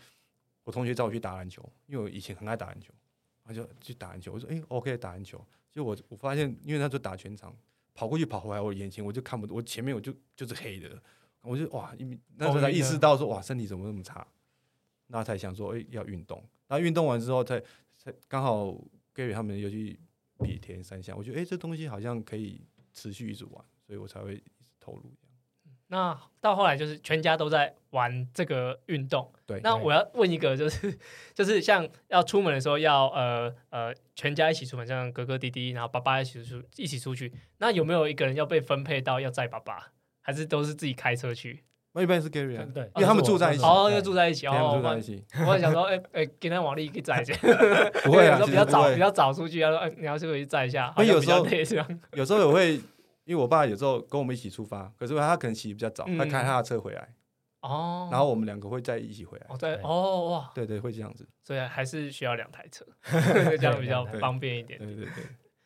[0.65, 2.95] 我同学找我去打篮球，因为我以前很爱打篮球，
[3.45, 7.55] 他就去打篮球，我说哎、OK 打篮球，就我我发现因为那时候打全场，
[7.99, 11.03] 跑过去跑回来我眼前我就看不我前面我就就是黑的，
[11.43, 11.93] 我就哇，
[12.37, 14.25] 那时候才意识到说哇身体怎么那么差，
[15.09, 17.61] 那才想说哎、要运动，然后运动完之后才
[17.97, 18.67] 才刚好
[19.13, 19.99] Gary 他们又去
[20.39, 22.61] 比田三项，我觉得哎、这东西好像可以
[22.93, 25.13] 持续一直玩，所以我才会一直投入。
[25.88, 29.31] 那到后来就是全家都在玩这个运动。
[29.46, 30.98] 对，那我要问一个，就是
[31.35, 41.64] 就是像要出门的时候要呃呃全家一起出门，像哥哥弟弟，然后爸爸一起出一起出去，那有没有一个人要被分配到要载爸爸，还是都是自己开车去？
[41.94, 44.74] 我一般是 Gary 啊，对，因为他们住在一起哦，对要住在一起哦。
[44.77, 47.35] 住在一起，我还想说，哎哎，今天王力可以载一下，
[48.05, 52.01] 不会 比较早比较早出去，要说哎你要去回去载一下，好像比较因为有时候累这样。
[52.12, 52.79] 有时候我会，
[53.29, 56.17] 因为我爸有时候跟我们一起出发，可是他可能起比较早，嗯。
[56.17, 57.14] 他开他的车回来，
[57.61, 59.47] 哦，然后我们两个会再一起回来。
[59.51, 59.83] 哦对对。
[59.85, 61.29] 哦哇，对对，会这样子。
[61.45, 62.87] 所以还是需要两台车，
[63.61, 64.79] 这样比较方便一点。
[64.79, 65.25] 对对对，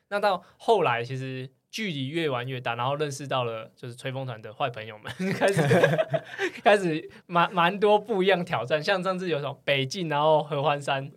[0.08, 5.62] 那到后来，其实距离越玩越大，然后认识到了就是吹风团的坏朋友们， 开始
[6.64, 11.08] 开始蛮蛮多不一样挑战，像上次有种北进，然后合欢山，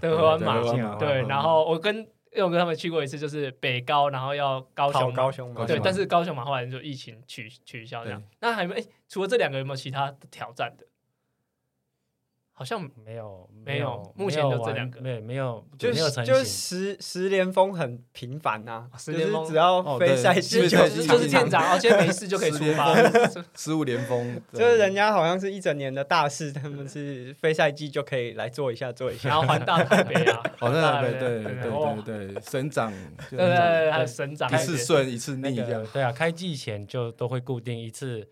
[0.00, 0.10] 对。
[0.10, 0.96] 合欢马。
[0.96, 2.04] 对，嗯然后我跟
[2.36, 8.22] 勇哥他们去过一次，就是北高，然后要高雄高雄嘛对，但是高雄嘛后来就疫情取取消这样。
[8.40, 8.80] 那还有没有？
[8.80, 10.85] 哎，除了这两个有没有其他的挑战的？
[12.58, 16.44] 好像没有没有有，目前没有玩就这两个没没有就没有成是就是。
[16.46, 22.94] 十十连封很频繁呐、哦十连封只要非赛就季就对对是就是舰长，哦，今天没事就可以出发。
[23.54, 29.28] 十五连封， 就是人家好像是一整年的大事，他们是非赛季就可以来做一下做一下。
[29.28, 32.90] 然后环大台北啊， 好环大像对台北对对哇对对，省长，
[33.28, 35.86] 对对对，还有省长一次顺一次逆这样。
[35.92, 38.26] 对啊，开季前就都会固定一次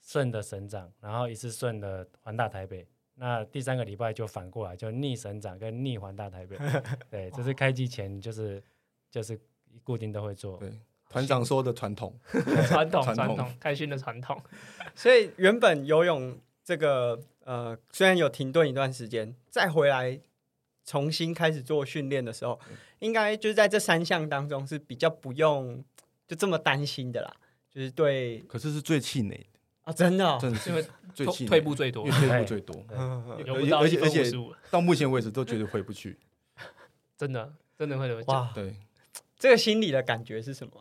[0.00, 2.86] 顺的省长，然后一次顺的环大台北。
[3.16, 6.56] 那第三个礼拜就反过来，就逆省长跟逆环大台北。
[7.10, 8.62] 对，这是开季前就是
[9.10, 9.38] 就是
[9.82, 10.58] 固定都会做。
[10.58, 10.70] 对
[11.08, 12.18] 团长说的 传统，
[12.66, 14.40] 传统传统传统开心的传统。
[14.94, 20.20] 所以原本游泳这个呃，虽然有停顿一段时间，再回来
[20.84, 22.58] 重新开始做训练的时候，
[22.98, 25.82] 应该就是在这三项当中是比较不用
[26.26, 27.32] 就这么担心的啦。
[27.70, 29.55] 就是对可是是最气馁的，
[29.86, 32.84] 啊，真的、哦，真的因为最气，退步最多因为，退步最多，
[33.78, 34.30] 而且而且
[34.68, 36.18] 到目前为止都觉得回不去。
[37.16, 38.74] 真的真的会有哇，对，
[39.38, 40.72] 这个心理的感觉是什么？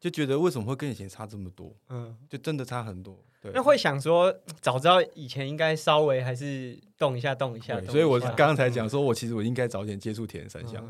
[0.00, 1.72] 就觉得为什么会跟以前差这么多？
[1.88, 3.16] 嗯，就真的差很多。
[3.40, 7.80] 对，那会想说，早知道以前应该稍微还是动一下动一下。
[7.84, 10.84] 所以我下刚刚才讲说，我其实我应该早点接触铁人三项。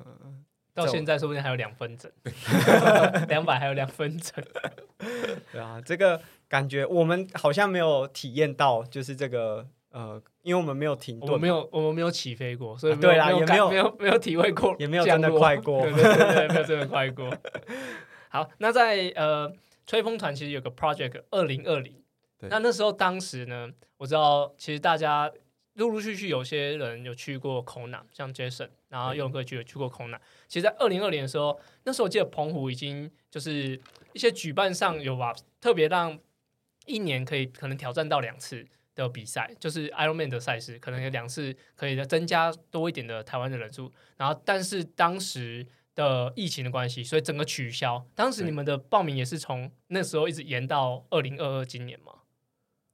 [0.79, 2.11] 到现在说不定还有两分整，
[3.29, 4.45] 两百还有两分整。
[5.53, 17.35] 对啊，这个感觉我们好像没有体验到，就是这个呃，因为我们没有停顿，我们没，有我们没有起飞过，所以啊对啦没有也没有感没有没有体会过，也没有真的快过 对对对对，没有真的快过。
[18.29, 19.51] 好，那在呃
[19.87, 21.95] 吹风团其实有个 project 二零二零，
[22.41, 25.31] 那那时候当时呢，我知道其实大家
[25.79, 30.21] 陆陆续续有些人有去过空南，像 Jason，然后对佑哥就有去过空南。
[30.49, 33.81] 其实，在二零二零的时候，那时候我记得澎湖已经就是
[34.13, 36.19] 一些举办上有吧，特别让
[36.87, 43.93] 一年可以可能挑战到两次的比赛，就是 Ironman 的赛事，可能有两次可以增加多一点的台湾的人数。
[44.17, 45.65] 然后，但是当时
[45.95, 48.05] 的疫情的关系，所以整个取消。
[48.17, 52.15] 当时你们的报名也是从那时候一直延到二零二二今年嘛？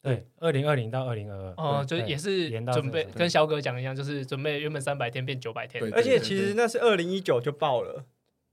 [0.05, 1.55] 对，二零二零到二零二二。
[1.57, 5.81] 哦，就是对也是延到准备这个跟小哥讲一样，就是准备原本三百天变九百天。
[5.81, 8.05] 对而且其实那是二零一九就爆了，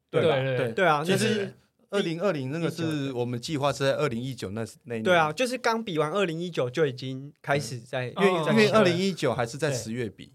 [0.10, 0.40] 对吧？
[0.42, 1.54] 对对对啊，就是
[1.90, 10.32] 二零二零那个是我们计划是在二零一九那那一年对啊，，就是刚比完二零一九就已经开始在，因为哦因为在二零一九还是在对十月比，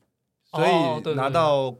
[0.52, 1.74] 哦所以对对对拿到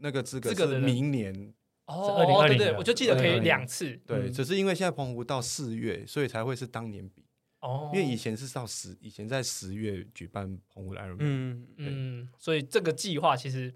[0.00, 1.54] 那个资格是资格的人明年。
[1.86, 7.21] 哦，是2020对对，的我就记得可以2020两次对，嗯只是因为现在澎湖到四月，所以才会是当年比。
[7.62, 13.72] 哦，因为以前是到十，以前在十月举办澎湖的 Ironman，嗯，嗯，所以这个计划其实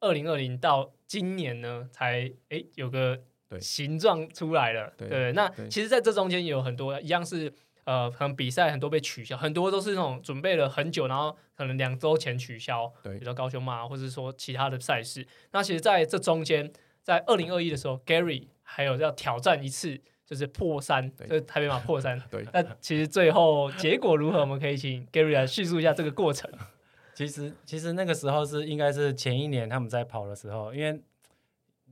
[0.00, 4.90] 二零二零到今年呢，才诶有个对形状出来了。
[4.96, 7.52] 对对，那其实在这中间也有很多一样是
[7.84, 15.26] 呃，可能比赛很多被取消，很多都是那种准备了很久，然后可能两周前取消，对比如说高雄马，或者是说其他的赛事。
[15.52, 16.72] 那其实在这中间，
[17.02, 20.00] 在二零二一的时候，Gary 还有要挑战一次。
[20.26, 22.20] 就是破三，就是台北马破三。
[22.28, 24.40] 对那其实最后结果如何？
[24.40, 26.50] 我们可以请 Gary 来叙述一下这个过程。
[27.14, 31.00] 其实其实那个时候是应该是前一年他们在跑的时候，因为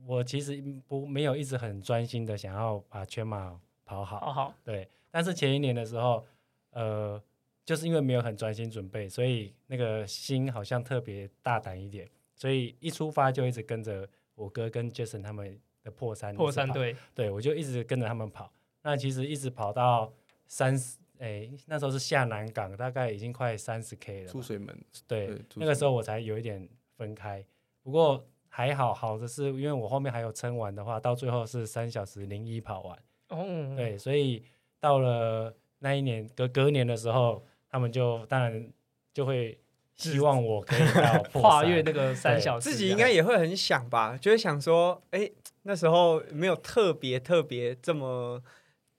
[0.05, 4.87] 我其实不没有一直很专心的想要把全马跑好，好好，对。
[5.09, 6.23] 但是前一年的时候，
[6.71, 7.19] 呃，
[7.63, 18.51] 就是因为没有很专心准备，所以那个心好像特别大胆一点，所以一出发就一直跟着我哥跟 Jason 他们的破山破山一直跑队，对我就一直跟着他们跑。
[18.81, 20.11] 那其实一直跑到
[20.47, 24.27] 三十，哎，那时候是下南港，大概已经快三十 K 了。
[24.27, 24.75] 出水门，
[25.07, 26.67] 对对，那个水时候我才有一点
[26.97, 27.45] 分开。
[27.81, 32.99] 不过还好，好的是因为我后面还有撑完的话，到最后是三小时零一跑完。
[33.29, 34.43] 哦，对，所以
[34.79, 38.67] 到了那一年隔隔年的时候，他们就当然
[39.13, 39.59] 就会
[39.95, 45.29] 希望我可以到 跨越那个三小时，自己应该也会很想吧，就会想说，哎、
[45.67, 48.39] 那时候没有特别特别这么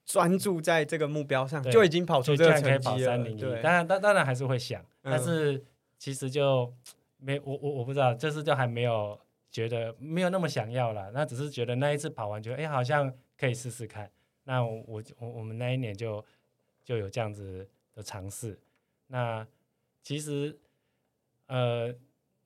[0.04, 2.78] 专注在这个目标上，就已经跑出这个成绩了。
[2.80, 3.40] 跑三零一。
[3.40, 5.64] 对，当然，当当然还是会想，但嗯是
[5.96, 6.74] 其实就
[7.18, 9.16] 没我我我不知道，就是就还没有
[9.48, 11.08] 觉得没有那么想要啦。
[11.14, 14.10] 那只是觉得那一次跑完，觉得哎、好像可以试试看。
[14.42, 16.24] 那我我我我们那一年就
[16.84, 18.58] 就有这样子的尝试。
[19.06, 19.46] 那
[20.02, 20.58] 其实
[21.46, 21.94] 呃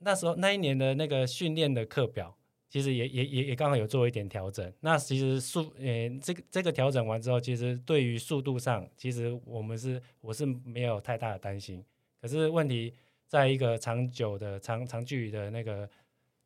[0.01, 2.37] 那时候那一年的那个训练的课表。
[2.71, 4.73] 其实也也也也刚好有做一点调整。
[4.81, 11.85] 那其实速呃这个这个调整完之后，其实对于速度上，其实我们是我是没有太大的担心。
[12.23, 12.95] 可是问题
[13.27, 15.89] 在一个长久的长长距离的那个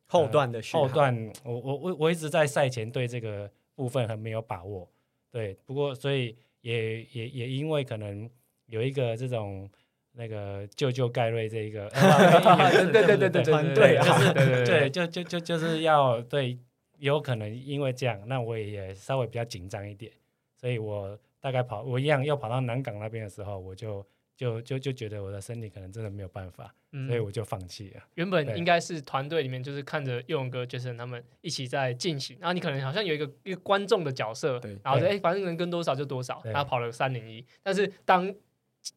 [0.07, 4.89] 后段的后段，我我我我一直在赛前对这个部分很没有把握。
[5.29, 8.27] 对，不过所以也也也因为可能
[8.65, 9.69] 有一个这种
[10.17, 11.89] 那个救救盖瑞这一个，
[12.91, 16.57] 对对对对对对团队啊就是对就就就就是要对，
[16.97, 20.11] 有可能因为这样，那我也也稍微比较紧张一点，
[20.59, 24.05] 所以我大概跑我一样要跑到南港那边的时候，我就
[24.35, 28.01] 就就就觉得我的身体可能真的没有办法，嗯所以我就放弃了。
[28.15, 28.57] 原本对。
[28.57, 38.33] 应该是团队里面就是看着佑勇哥、Jason 他们一起在进行，然后你可能好像有一个一个观众的角色然后就哎，反正能跟多少就多少，对然后跑了三零一，但是当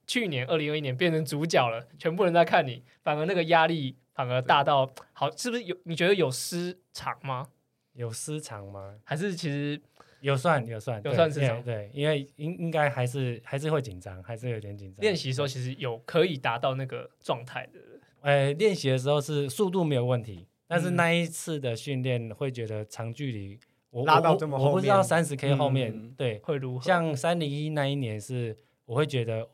[0.06, 5.76] 去年二零二一年变成主角了，全部人在看你，反而那个压力反而大到好，是不是有？
[5.84, 7.48] 你觉得有失常吗？
[7.94, 8.96] 有失常吗？
[9.04, 9.80] 还是其实
[10.20, 15.00] 有算有算有算失常对，因为应应该还是还是会紧张，还是有点紧张。
[15.00, 17.80] 练习的时候其实有可以达到那个状态的？
[18.20, 23.58] 呃，练习的时候是速度没有问题，但是嗯那一次的训练会觉得长距离，
[23.90, 26.84] 我拉到这么后我不知道面三十 K 后面、嗯对，会如何？
[26.84, 29.48] 像三零一那一年是，我会觉得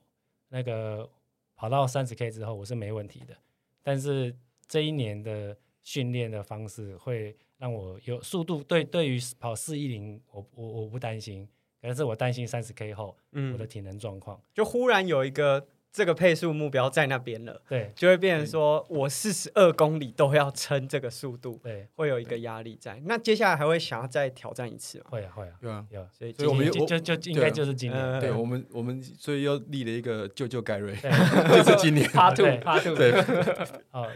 [0.54, 1.10] 那个
[1.56, 3.36] 跑到三十 K 之后我是没问题的，
[3.82, 4.32] 但是
[4.68, 11.44] 这一年的训练的方式会让我有速度，对对于跑四一零，我我我不担心，
[11.80, 23.00] 可能是我担心三十 K 后嗯我的嗯，体能状况，就忽然有一个这个配速目标在那边了，对就会变成说我四十二公里都要撑这个速度，对，会有一个压力在。
[23.04, 25.04] 那接下来还会想要再挑战一次吗？
[25.10, 30.92] 会啊会啊，对啊，有，所以所以我们就就应该就是今年，嗯对我们我们所以又立了一个救救盖瑞，
[31.54, 33.12] 就是今年， Part two, Part Two 对，
[33.92, 34.10] 哦，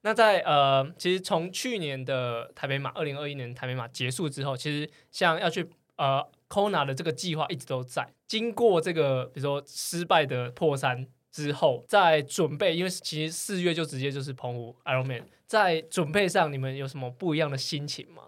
[0.00, 8.08] 那在呃，其实从去年的台北马，二零二一年台北马结束之后，其实像要去呃 Kona 的这个计划一直都在。
[8.26, 18.24] 经过这个比如说失败的破山之后，在准备，因为其实四月就直接就是澎湖 Ironman，在准备上你们有什么不一样的心情吗？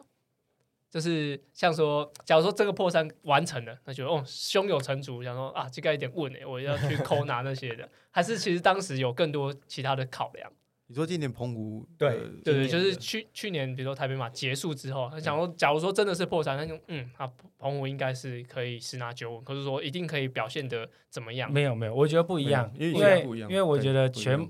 [0.90, 10.50] 就是像说，假如说这个破山完成了，那就哦胸有成竹，想说啊，这个有点问哎，我要去 Kona 那些的，还是其实当时有更多其他的考量。
[10.90, 21.52] 你说今年澎湖对呃对对，就是去去年，比如说台北马结束之后，他想说，假如说真的是破产，那就嗯，啊，澎湖应该是可以十拿九稳，可是说一定可以表现的怎么样？
[21.52, 24.48] 没有没有，我觉得不一样，因为因为不一样因为我对觉得全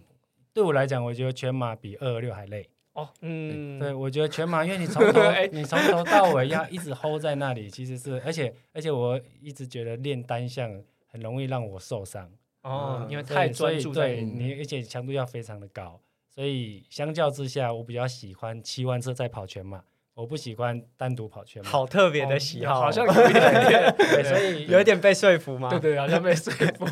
[0.54, 2.68] 对我来讲，我觉得全马比二二六还累。
[2.92, 12.28] 哦，嗯，对，我觉得全马，因为你从头 哎你从头到尾要一直 hold 在那里，其实是，而且而且我一直觉得练单项很容易让我受伤，
[12.62, 16.00] 哦，嗯因为太专注在对你，而且强度要非常的高，
[16.38, 19.82] 所以相较之下，我比较喜欢骑完车再跑全马，
[20.14, 21.68] 我不喜欢单独跑全马。
[21.68, 25.68] 好特别的喜好哦，好像有一点 所以有一点被说服吗？
[25.68, 26.86] 对对，好像被说服。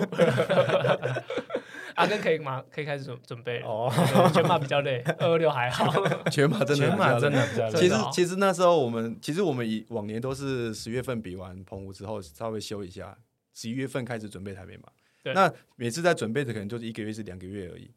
[1.94, 3.88] 阿根可以吗可以开始准准备了，哦，
[4.34, 5.92] 全马比较累，二二六还好。
[6.28, 7.78] 全马真的全马真的比较累。
[7.78, 13.16] 其实其实那时候我们其实我们以往年都是十月份比完澎湖之后稍微休一下，
[13.54, 14.88] 十一月份开始准备台北马。
[15.22, 17.88] 对那每次在准备的可能就是一个月至两个月而已。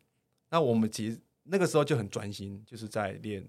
[0.51, 1.19] 那我们其实
[1.49, 3.47] 那个时候就很专心，就是在练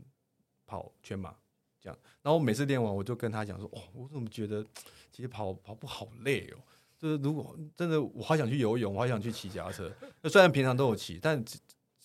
[0.67, 1.35] 跑全马
[1.81, 1.99] 这样。
[2.23, 4.65] 然后每次练完，我就跟他讲说：“哦，我怎么觉得
[5.11, 6.59] 其实跑跑步好累哦。”
[6.99, 9.91] 就是如果真的我好想去游泳，我好想去骑脚踏车。
[10.21, 11.59] 那虽然平常都有骑，但这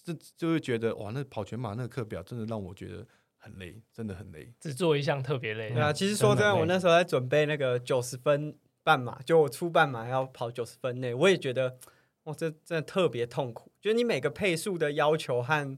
[0.03, 3.05] 这就会觉得哇，那跑全马那个课表真的让我觉得
[3.37, 4.53] 很累，真的很累。
[4.59, 5.81] 只做一项特别累对。
[5.81, 11.77] 啊，其实说真的，我那时候在准备那个九十分半马，就我出半马要跑九十分内，我也觉得
[12.23, 13.73] 哇，这真的特别痛苦。
[13.81, 15.77] 就是你每个配速的要求和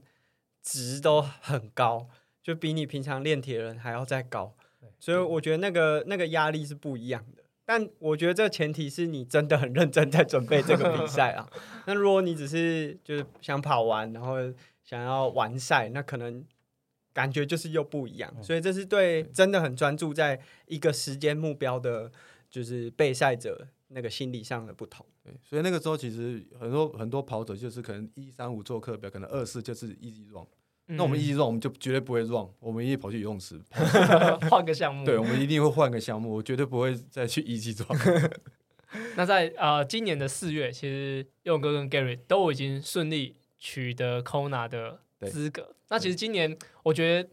[0.70, 2.08] 值都很高，
[2.42, 4.54] 就比你平常练铁人还要再高，
[4.98, 7.42] 所以我觉得那个那个压力是不一样的。
[7.64, 11.48] 但我觉得这前提是你真的很认真在准备这个比赛啊。
[11.86, 14.36] 那如果你只是就是想跑完，然后
[14.84, 16.44] 想要完赛，那可能
[17.14, 18.42] 感觉就是又不一样。
[18.42, 22.12] 所以这是对真的很专注在一个时间目标的，
[22.50, 25.04] 就是备赛者那个心理上的不同。
[25.22, 30.46] 对，所以那个时候其实很多很多跑者就是可能一三五做课表，可能二四就是 easy run，、
[30.90, 33.60] 那我们 easy run 我们就绝对不会 run，我们一定跑去游泳池，
[34.50, 35.04] 换个项目。
[35.04, 38.30] 对，我们一定会换个项目，我绝对不会再去 easy run。
[39.16, 45.74] 那在呃今年的四月，其实佑哥跟 Gary 都已经顺利取得 Kona 的资格。
[45.90, 47.28] 那其实今年我觉得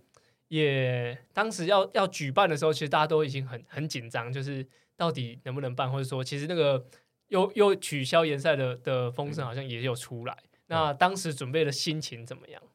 [0.49, 6.85] 也当时要要举办的时候，其实大家都已经很很紧张，就是到底能不能办，或者说其实那个
[7.29, 10.37] 又又取消联赛的的风声好像也有出来。
[10.67, 12.61] 那当时准备的心情怎么样？
[12.61, 12.67] 哦，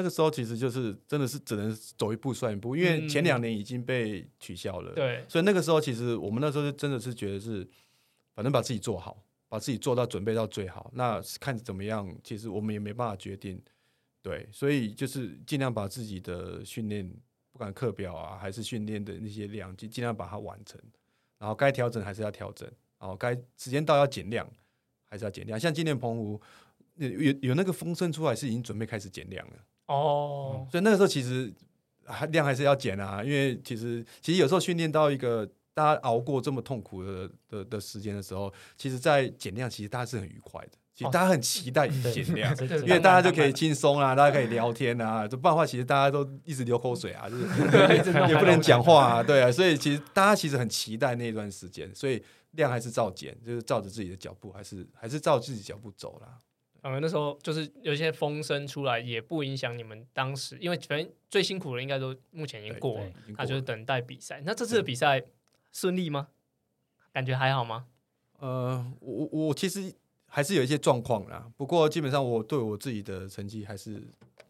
[0.00, 7.68] 那个时候其实就是真的是只能走一步算一步，因为前两年已经被取消了，对，所以那个时候其实我们那时候就真的是觉得是，
[8.34, 13.60] 反正把自己做好，把自己做到准备到最好，那看怎么样，其实我们也没办法决定，
[14.22, 17.06] 对，所以就是尽量把自己的训练，
[17.52, 20.80] 不管课表啊还是训练的那些量，就尽量把它完成，
[21.38, 22.66] 然后该调整还是要调整，
[22.98, 24.50] 然后该时间到要减量
[25.10, 26.40] 还是要减量，像今年澎湖。
[26.96, 29.54] 有有有那个风声出来，是已经准备开始减量了。
[29.90, 31.52] 哦，所以那个时候其实
[32.06, 42.54] 还量还是要减啊，因为其实其实有时候训练到一个大家熬过这么痛苦的的的时间的时候，其实，在减量其实大家是很愉快的，其实大家很期待对减量。
[42.86, 47.44] 因为大家就可以轻松啊，大家可以聊天啊，这不然的话，其实大家都一直流口水啊，就是
[48.28, 52.22] 也不能讲话啊，对啊，所以其实大家其实很期待那段时间，所以
[52.52, 56.38] 量还是照减，就是照着自己的脚步，还是还是照自己脚步走啦。
[56.80, 64.42] 反而那时候就是有一些风声出来，也不影响你们当时，因为反正最辛苦的应该都目前已经过了对，那就是等待比赛。
[64.44, 65.22] 那这次的比赛
[65.72, 66.28] 顺利吗？
[67.12, 67.86] 感觉还好吗？
[68.38, 69.92] 呃，我我我其实
[70.26, 74.02] 还是有一些状况啦，不过基本上我对我自己的成绩还是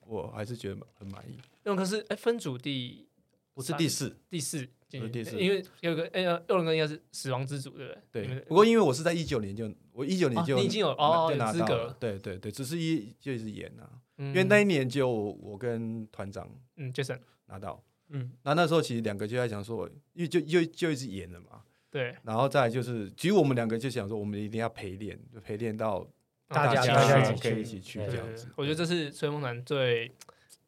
[0.07, 1.33] 我还是觉得很满意。
[1.65, 3.09] 因为可是哎，分组第
[3.55, 8.27] 我是第四，第四，我是第四因为有个哎，佑伦哥应该是死亡之组，对不对？
[8.27, 8.41] 对。
[8.41, 9.69] 不过因为我是在一九年就
[10.01, 17.19] 我一九年就、哦你已经有哦就有资格拿到了，对对对，只是一就是演啊，因因为那一年就我跟团长嗯，Jason。
[17.47, 22.15] 拿到，嗯，那那时候其实两个就在讲说，因为就就就一直演了嘛，对。
[22.23, 26.07] 然后再就是，其实我们两个就想说，我们一定要陪练，就陪练到
[26.47, 28.49] 大家家大家一起可以一起去这样子。
[28.55, 30.13] 我觉得这是吹梦团最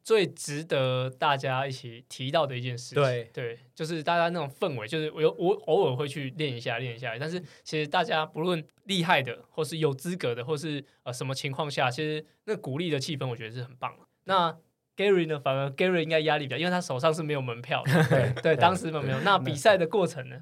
[0.03, 3.01] 最值得大家一起提到的一件事情。
[3.01, 14.05] 对对，就是大家那种氛围，就是我有我偶尔会去练一下练一下，但是其实大家不论厉害的，或是有资格的，或是呃什么情况下，其实那鼓励的气氛，我觉得是很棒的。
[14.25, 14.57] 那
[14.95, 15.39] Gary 呢？
[15.39, 18.03] 反而 Gary 应该压力比较，因为他手上是没有门票的。
[18.09, 19.19] 对对，当时没有。
[19.21, 20.41] 那比赛的过程呢？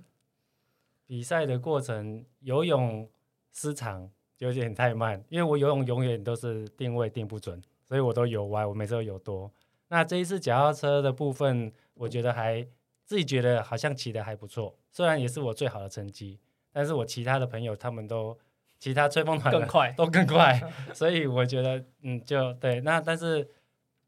[1.07, 3.09] 比赛的过程，游泳
[3.53, 4.09] 失常
[4.39, 9.51] 有点太慢，因为我游泳永远都是定位定不准，所以我都有歪，我每次都有多。
[9.89, 12.65] 那这一次脚踏车的部分，我觉得还
[13.03, 16.39] 自己觉得好像骑的还不错，虽然也是我最好的成绩，
[16.71, 18.39] 但是我其他的朋友他们都
[18.79, 19.91] 其他吹风团更快。
[19.99, 20.57] 都更快，
[20.93, 22.79] 所以我觉得嗯，就对。
[22.79, 23.45] 那但是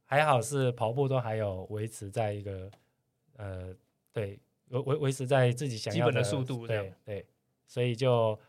[0.05, 2.71] 还好是跑步都还有维持在一个
[3.35, 3.75] 呃，
[4.13, 7.25] 对，维维维持在自己想要基本的速度对对，
[7.67, 8.39] 所以就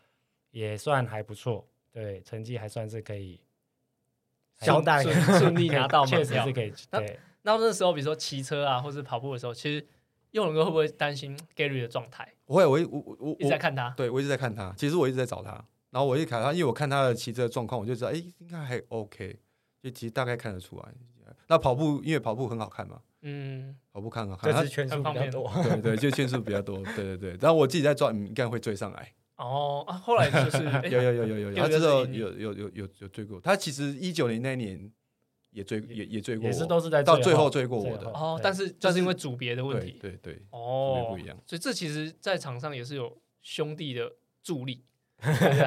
[0.51, 3.41] 也算还不错，对，成绩还算是可以
[4.59, 6.53] 交代顺顺利拿到门票确实是。
[6.53, 7.19] 可以，那对。
[7.43, 9.85] 那那时候，比如说骑车啊，或是跑步的时候，其实
[10.31, 12.27] 佑伦哥会不会担心 Gary 的状态？
[12.45, 13.91] 我会，我我我我一直在看他。
[13.91, 15.51] 对我一直在看他，其实我一直在找他，
[15.91, 19.37] 然后我一看他，因为我看他的骑车状况，我就知道，哎、应该还 OK，
[19.83, 20.85] 就其实大概看得出来。
[21.47, 25.51] 那跑步，因为跑步很好看嘛，嗯，跑步看很好看，他是圈数比较多。
[25.63, 27.37] 对对，就圈数比较多，对对对。
[27.39, 29.11] 然后我自己在抓，你应该会追上来。
[29.37, 33.39] 哦啊，后来就是 哎有有有有有，有他知道有有有有有有有追过。
[33.41, 34.91] 他其实一九年那一年
[35.51, 38.09] 也追也也追过我，也是都是在到最后最后追过我的。
[38.11, 41.37] 哦，但是就是因为组别的问对题对对，哦不一样。
[41.45, 44.11] 所以这其实，在场上也是有兄弟的
[44.43, 44.83] 助力，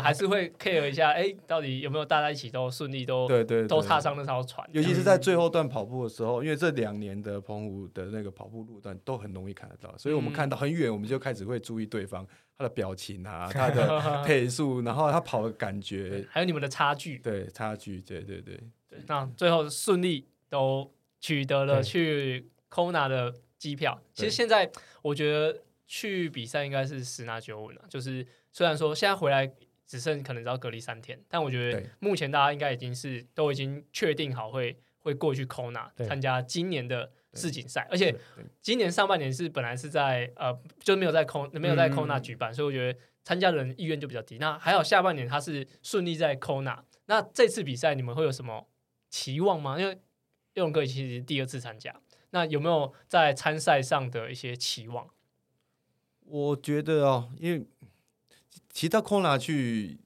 [0.02, 4.68] 还是会 care 一下，哎，到底有没有大家一起都顺利都对对，对都踏上那条船？
[4.72, 12.26] 尤其是在最后段跑步的时候，因为这两年的澎湖的那个跑步路段都很容易看得到，所以我们嗯看到很远，我们就开始会注意对方
[12.58, 17.18] 他的表情啊， 他的配速，然后他跑的感觉，还有你们的差距。
[17.18, 24.02] 对差距，对对对，对，那最后顺利都取得了去 Kona 的机票。
[24.12, 24.68] 其实现在
[25.02, 27.84] 我觉得去比赛应该是十拿九稳了。
[27.88, 29.48] 就是虽然说现在回来
[29.86, 38.14] 只剩可能只要隔离三天，但我觉得目前大家应该已经是都已经确定好会会过去 Kona 参加今年的对世锦赛，而且
[38.60, 44.38] 今年上半年是本来是在呃，就没有在空没有在嗯 Kona 举办，所以我觉得参加的人意愿就比较低。
[44.38, 48.66] 那还好下半年他是顺利在 Kona，那这次比赛你们会有什么
[49.10, 49.78] 期望吗？
[49.78, 49.98] 因为
[50.54, 51.94] 佑龙哥其实第二次参加，
[52.30, 55.08] 那有没有在参赛上的一些期望？
[56.20, 57.66] 我觉得哦，因为
[58.70, 60.00] 其实到 Kona 去，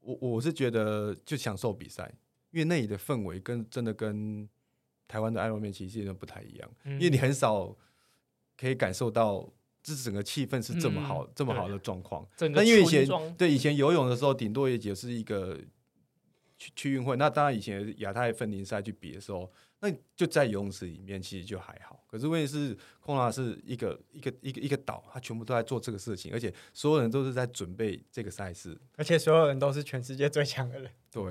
[0.00, 2.12] 我我是觉得就享受比赛，
[2.50, 4.48] 因为那里的氛围跟真的跟
[5.12, 7.76] 台湾的爱乐面其实真的不太一样，因因为你很少
[8.56, 9.46] 可以感受到
[9.82, 12.26] 这整个气氛是这么好、嗯这么好的状况。
[12.38, 13.06] 那因为以前
[13.36, 15.58] 对以前游泳的时候，顶多也只是一个
[16.62, 17.16] 去去运会。
[17.16, 19.50] 那当然以前亚太分龄赛去比的时候，
[19.80, 22.04] 那就在游泳池里面，其实就还好。
[22.06, 28.78] 可是问题是，空拉是一个一个一个一个岛，它全部都在做这个事情，而且所有人都是在准备这个赛事。
[28.96, 30.90] 而且所有人都是全世界最强的人。
[31.10, 31.30] 对？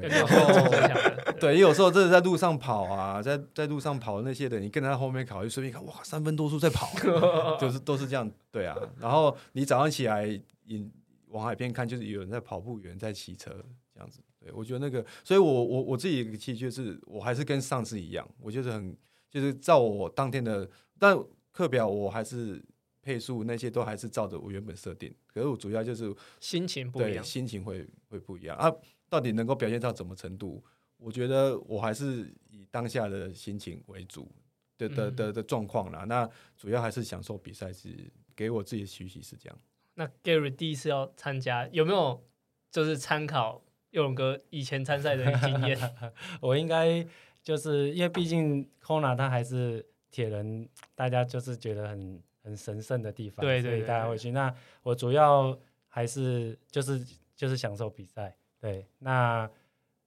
[1.39, 6.91] 对，有时候真的在路上跑啊，在在路上跑的那些人，你跟在后面跑，就随便看，哇，三分多速在跑，
[7.57, 8.77] 就是都是这样，对啊。
[8.99, 10.27] 然后你早上起来，
[10.65, 10.91] 你
[11.29, 13.49] 往海边看，就是有人在跑步，有人在骑车，
[13.93, 14.19] 这样子。
[14.41, 18.97] 对我觉得那个，所以我我我自己的其实就是，我还是跟上次一样，我就是很
[19.29, 20.67] 就是照我当天的，
[20.97, 21.15] 但
[21.51, 22.59] 课表我还是
[23.01, 27.23] 配速那些都还是照着我原本设定，可是我主要就是心情不一对，样。
[27.23, 28.71] 心情会会不一样啊。
[29.09, 30.63] 到底能够表现到什么程度？
[30.97, 34.31] 我觉得我还是以当下的心情为主
[34.77, 36.05] 的的嗯的的状况啦。
[36.05, 37.89] 那主要还是享受比赛，是
[38.35, 39.57] 给我自己的学习是这样。
[39.95, 42.23] 那 Gary 第一次要参加，有没有
[42.71, 43.61] 就是参考
[43.91, 45.77] 佑龙哥以前参赛的经验？
[46.41, 47.05] 我应该
[47.41, 54.31] 就是因为毕竟 Kona 它还是铁人，大家就是觉得很很神圣的地方，对对大家会去。
[54.31, 58.85] 那我主要还是就是就是享受比赛，对。
[58.99, 59.49] 那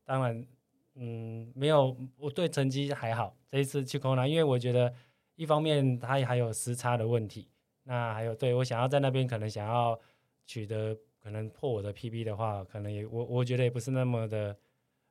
[0.05, 0.47] 当然，
[0.95, 4.93] 嗯，没有我对成绩还好，这一次去 Kona，因为我觉得
[5.37, 7.49] 一方面它还有时差的问题，
[7.83, 9.99] 那还有对我想要在那边可能想要
[10.47, 14.55] 取得可能破我的 PB 的话，可能也我我觉得也不是那么的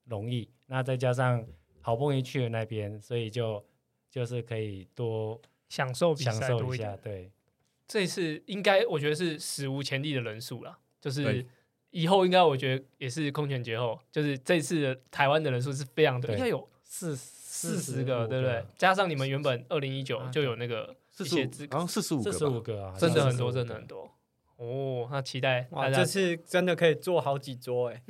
[0.06, 0.48] 容易。
[0.68, 1.44] 那再加上
[1.82, 3.66] 好不容易去了那边，所以就
[4.12, 6.96] 就是可以多享受享受一下。
[6.98, 7.32] 对
[7.88, 11.44] 这一次应该我觉得是史无前例的人数了，就是
[11.90, 18.64] 以后应该我觉得也是空前绝后，就是这次的台湾的人数是非常多，应该有四四四十个，对不对？
[18.78, 24.10] 加上你们原本二零一九啊就有那个四十五一些资，好像四十五个，四十五个啊，真的很多，真的很多。
[24.58, 28.02] 哦，那期待哇，大家这次真的可以坐好几桌 哎、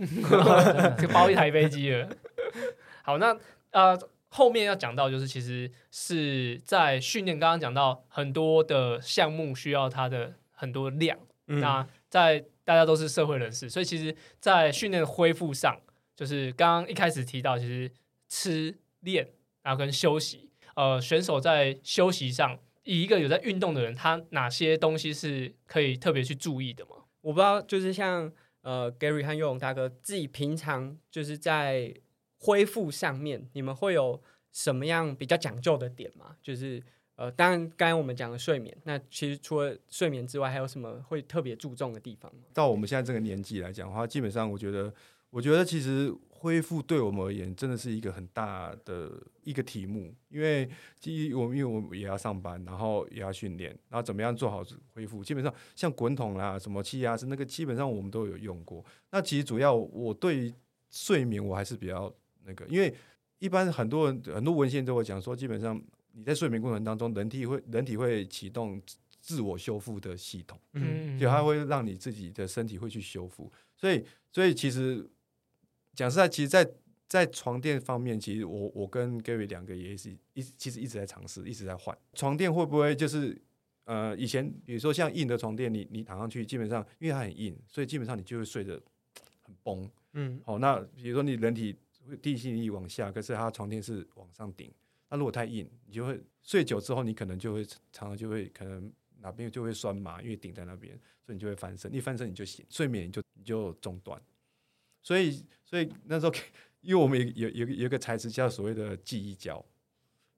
[1.00, 2.10] 就包一台飞机了。
[3.04, 3.38] 好，那
[3.72, 3.98] 呃
[4.30, 11.18] 后面要讲到就是其实是在训练，刚刚讲到很多的项目需要它的很多量。
[11.48, 15.78] 嗯那在大家都是社会人士，所以其实，在训练恢复上，
[16.16, 17.91] 就是刚刚一开始提到，其实
[18.30, 19.28] 吃、练，
[19.62, 26.98] 然后跟休息，呃，选手在休息上，以一个有在运动的人，他哪些东西是可以特别去注意的吗？
[27.22, 28.32] 我不知道，就是像
[28.62, 31.94] 呃 Gary 和佑勇大哥自己平常就是在
[32.40, 34.22] 恢复上面，你们会有
[34.52, 36.36] 什么样比较讲究的点吗？
[36.42, 36.84] 就是
[37.16, 42.42] 呃，当然刚才我们讲的睡眠，那其实除了睡眠之外，还有什么会特别注重的地方吗？
[42.54, 44.94] 到我们现在这个年纪来讲的话，基本上我觉得，
[45.34, 49.12] 我觉得其实恢复对我们而言真的是一个很大的
[49.44, 50.70] 一个题目，因为
[51.00, 54.64] 基于我们因为我们也要上班，然后也要训练，然后怎么样做好
[54.94, 58.86] 恢复，基本上像滚筒啦、什么气压是那个，基本上我们都有用过。
[59.10, 60.54] 那其实主要我对于
[60.92, 62.14] 睡眠我还是比较
[62.46, 62.94] 那个，因为
[63.40, 65.82] 一般很多人很多文献都会讲说，基本上
[66.12, 68.80] 你在睡眠过程当中，人体会人体会启动
[69.20, 70.60] 自我修复的系统。
[70.74, 75.10] 嗯，就它会让你自己的身体会去修复，所以所以其实
[75.96, 76.68] 讲实在，其实在，
[77.08, 83.39] 在床垫方面，其实我我跟 Gary 两个也是一其实一直在尝试，一直在换床垫，会不会就是
[83.86, 88.82] 呃以前比如说像硬的床垫，你你躺上去，基本上因为它很硬，所以基本上你就会睡得
[89.44, 89.89] 很崩。
[90.14, 91.76] 嗯好，那比如说你人体
[92.22, 94.72] 地心力往下，可是它床垫是往上顶，
[95.10, 104.20] 那如果太硬，你就会睡久之后，你可能就会常常就会可能哪边就会酸麻，因为顶在那边，所以你就会翻身，一翻身你就醒，睡眠就你就中断。
[105.04, 106.34] 所以所以那时候，
[106.82, 109.64] 因为我们有有有有一个材质叫所谓的记忆胶。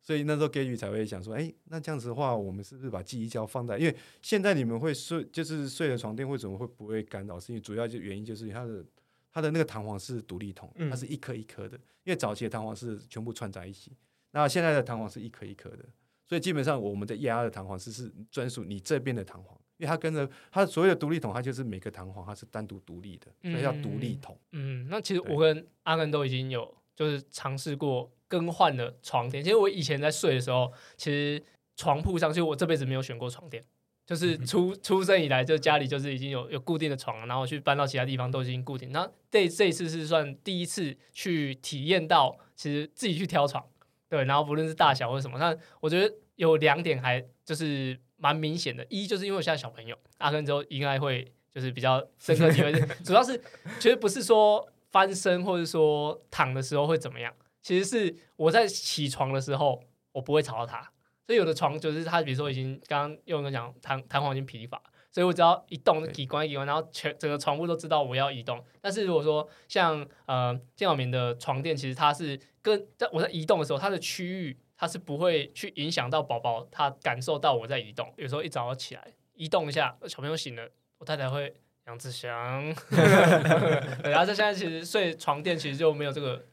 [0.01, 3.75] 所以那时候 Gary 才会想说，哎、那这样子的话，我们是不是把记忆胶放在？
[3.79, 7.39] 因为现在你们会睡，就是睡的床垫为什么会不会干扰？
[7.39, 8.85] 是因为主要就原因就是它的
[9.31, 11.75] 它的那个弹簧是独立筒，嗯它是一颗一颗的。
[12.03, 13.93] 因为早期的弹簧是全部串在一起，
[14.29, 15.83] 那现在的弹簧是一颗一颗的，
[16.27, 24.37] 所以基本上我们的液压的弹簧是是专属你这边的弹簧，因为它跟着它所谓的独立筒，它就是每个弹簧它是单独独立的，所以叫独立筒。
[24.51, 29.43] 嗯，那其实我跟阿根都已经有就是尝试过更换的床垫。
[29.43, 31.43] 其实我以前在睡的时候，其实
[31.75, 33.63] 床铺上，其实我这辈子没有选过床垫，
[34.05, 38.91] 就是出出生以来就家里就是已经有有固定的床，然后去搬到其他地方都已经固定。
[38.91, 43.65] 那这这一次是算第一次去体验到，其实自己去挑床，
[44.07, 52.73] 对，然后不论是大小或者什么，那我觉得有两点还就是蛮明显的，一就是因为我现在小朋友，阿根之后应该会就是比较深刻体会，
[53.03, 53.39] 主要是
[53.77, 59.79] 其实不是说翻身或者说躺的时候会怎么样，其实是我在起床的时候
[60.11, 60.81] 我不会吵到他，
[61.27, 66.11] 所以有的床就是他比如说已经刚刚用人讲弹弹簧已经疲乏，所以我只要一动对。
[66.11, 68.59] 几关一关，然后全整个床铺都知道我要移动。
[68.81, 78.13] 但是如果说像呃健好眠的床垫，其实它是跟在我在移动的时候，它的区域它是不会去影响到宝宝他感受到我在移动。
[78.17, 81.53] 有时候一早起来移动一下，小朋友醒了，我太太会
[81.87, 82.63] 杨志祥，
[84.03, 86.43] 然后他现在其实睡床垫其实就没有这个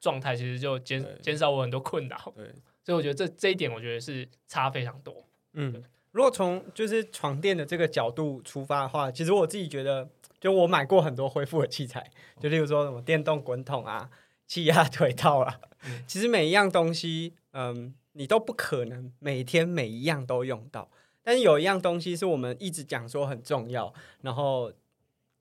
[0.00, 2.32] 状态，其实就减减少我很多困扰。
[2.36, 2.46] 对，
[2.82, 5.24] 所以我觉得这这一点，我觉得是差非常多。
[5.54, 10.08] 嗯，如果从就是床垫的这个角度出发的话，其实我自己觉得，
[10.40, 14.10] 就我买过很多恢复的器材，就例如说什么电动滚筒啊、
[14.46, 15.60] 气压腿套啊，
[16.06, 20.90] 其实每一样东西，嗯，你都不可能每天每一样都用到，
[21.22, 24.72] 但是有一样东西是我们一直讲说很重要，然后。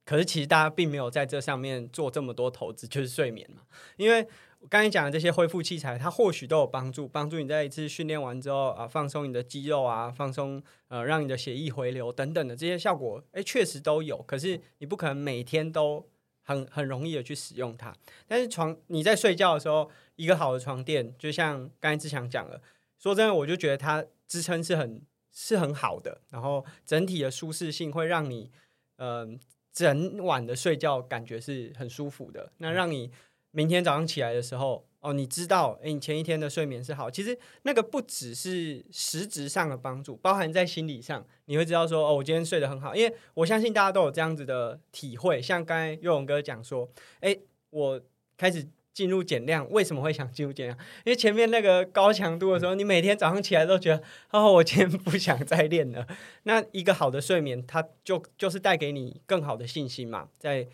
[0.05, 3.61] 可是其实大家并没有在这上面做这么多投资，就是睡眠嘛。
[3.95, 4.28] 因为
[4.59, 14.22] 我刚才讲的这些恢复器材，它或许都有帮助，帮助你在一次训练完之后啊，放松你的肌肉啊，放松呃，让你的血液回流等等的这些效果，哎，确实都有。
[14.24, 16.05] 可是你不可能每天都
[16.44, 17.96] 很很容易的去使用它。
[18.28, 22.62] 但是床你在睡觉的时候，一个好的床垫，就像刚才志强讲了，
[23.00, 28.52] 说真的，我就觉得它支撑是很是很好的，然后整体的舒适性会让你
[28.98, 29.34] 嗯。
[29.34, 29.39] 呃
[29.74, 33.12] 整晚的睡觉感觉是很舒服的，那让你
[33.50, 37.12] 明天早上起来的时候，哦，你知道，诶，你前一天的睡眠是好。
[37.12, 42.95] 其实那个不只是实质上的帮助，包含在心理上，你会知道说，哦，我今天睡得很好。
[42.95, 46.89] 因为我相信大家都有这样子的体会，像刚才佑勇哥讲说，
[47.20, 47.38] 诶，
[47.72, 48.01] 我
[48.38, 50.78] 开始进入减量，为什么会想进入减量？
[51.04, 56.08] 因为前面那个高强度的时候，你每天早上起来都觉得，哦，我今天不想再练了。
[56.43, 60.66] 那一个好的睡眠，它就就是带给你更好的信心嘛，在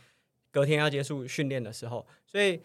[0.52, 2.62] 隔天要结束训练的时候，所以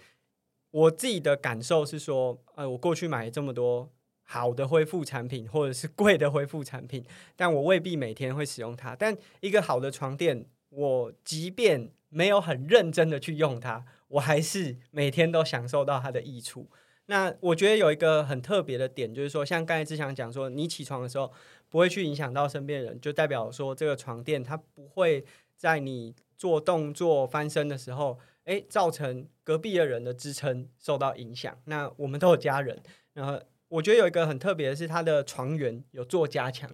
[0.75, 3.89] 我自己的感受是说，呃，我过去买这么多
[4.25, 7.05] 好的恢复产品，或者是贵的恢复产品，
[7.37, 8.97] 但我未必每天会使用它。
[8.97, 16.69] 但一个好的床垫，我即便没有很认真的去用它，我还是每天都享受到它的益处。
[17.07, 21.33] 那我觉得有一个很特别的点，就是说，像刚才志强讲说，你起床的时候
[21.69, 25.25] 不会去影响到身边人，就代表说这个床垫它不会
[25.57, 31.57] 在你做动作翻身的时候，诶，造成隔壁的人的支撑受到影响。
[31.65, 32.81] 那我们都有家人，
[33.13, 36.71] 然后我觉得有一个很特别的是，它的床缘有做加强。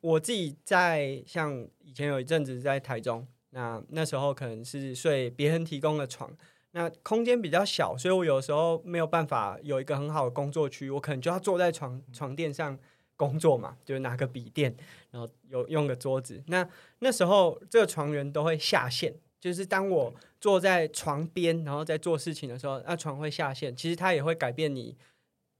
[0.00, 6.30] 我自己在像以前有一阵子在台中，那那时候可能是睡别人提供的床。
[6.72, 12.78] 那空间比较小，所以我有时候没有办法有一个很好的工作区，我可能就要坐在床床垫上
[13.16, 14.76] 工作嘛，就是拿个笔电，
[15.10, 16.40] 然后有用个桌子。
[16.46, 24.96] 那那时候这个床员都会下线，就是当我坐在床边，然后在做事情的时候，那床会下陷，其实它也会改变你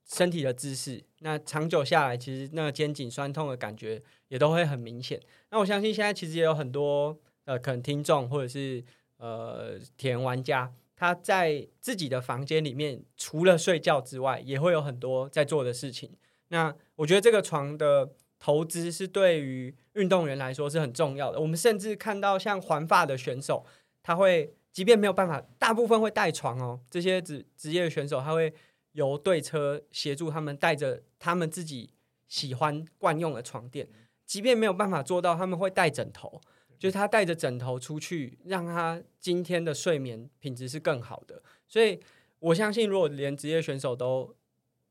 [0.06, 1.02] 身体的姿势。
[1.20, 5.20] 那长久下来，其实那个肩颈酸痛的感觉也都会很明显。
[5.50, 8.84] 那我相信现在其实也有很多呃，可能听众或者是
[9.16, 10.72] 呃铁人玩家。
[10.96, 16.10] 他在自己的房间里面，除了睡觉之外，也会有很多在做的事情。
[16.48, 21.40] 那我觉得这个床的投资是对于运动员来说是很重要的。
[21.40, 23.64] 我们甚至看到像环法的选手，
[24.02, 26.80] 他会即便没有办法，大部分会带床哦。
[26.90, 28.52] 这些职职业选手，他会
[28.92, 31.90] 由队车协助他们带着他们自己
[32.28, 33.88] 喜欢惯用的床垫，
[34.24, 36.40] 即便没有办法做到，他们会带枕头。
[36.78, 41.42] 就是他带着枕头出去，让他今天的睡眠品质是更好的。
[41.66, 41.98] 所以
[42.38, 44.32] 我相信，如果连职业选手都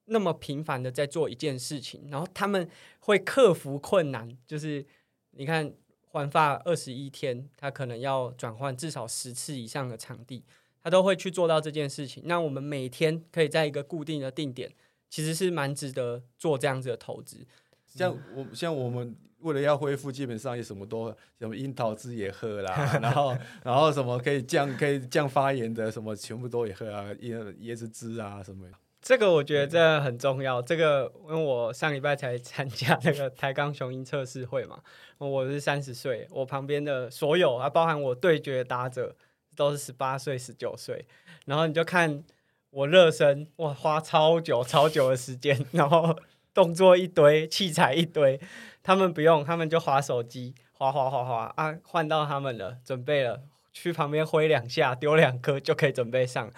[0.08, 2.68] 那么频繁的在做一件事情，然后他们
[3.00, 4.86] 会克服困难，就是
[5.32, 5.72] 你看
[6.06, 10.44] 环发二十一天，他可能要转换至少十次以上的场地，
[10.82, 12.24] 他都会去做到这件事情。
[12.26, 14.72] 那我们每天可以在一个固定的定点，
[15.10, 17.46] 其实是蛮值得做这样子的投资。
[17.86, 28.66] 像我像我们为了要恢复，基本上也什么都什么樱桃汁也喝啦，然后 然后什么可以降可以降发炎的什么全部都也喝啊，椰椰子汁啊什么。
[29.08, 30.62] 这个我觉得这很重要。
[30.62, 34.82] 这个因为我上礼拜才参加那个台钢雄鹰测试会嘛，
[35.18, 39.16] 我是三十岁，我旁边的所有啊，包含我对决打者
[39.56, 41.06] 都是十八岁、十九岁，
[41.46, 42.22] 然后你就看
[42.70, 46.14] 我热身，哇，花超久、超久的时间，然后
[46.54, 48.38] 动作一堆，器材一堆，
[48.84, 56.52] 他们不用，他们就划手机，划划划划啊，换到他们了，准备了，去旁边挥两下，丢两颗就可以准备上。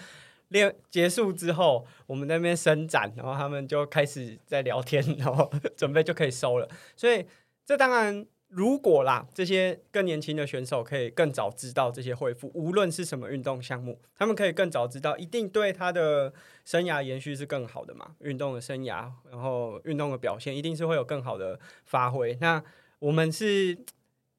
[0.50, 6.70] 练结束之后，我们那边伸展，然后他们就开始在聊天，然后准备就可以收了。
[6.96, 7.26] 所以
[7.66, 16.34] 这当然，如果啦，这些更年轻的选手可以更早知道这些恢复，无论是什么运动项目，他们可以更早知道，一定对他的
[16.66, 18.16] 生涯延续是更好的嘛。
[18.20, 22.36] 运动的生涯，然后运动的表现，一定是会有更好的发挥。
[22.42, 22.64] 那
[23.00, 23.78] 我们是，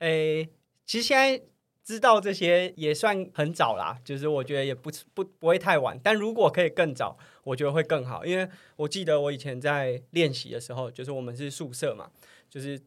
[0.00, 0.48] 诶，
[0.84, 1.44] 其实现在。
[1.90, 8.24] 知道这些也算很早啦，就是我觉得也不不不会太晚，但如果可以更早，我觉得会更好。
[8.24, 12.08] 因为我记得我以前在练习的时候，就是我们是宿舍嘛，
[12.48, 12.80] 就是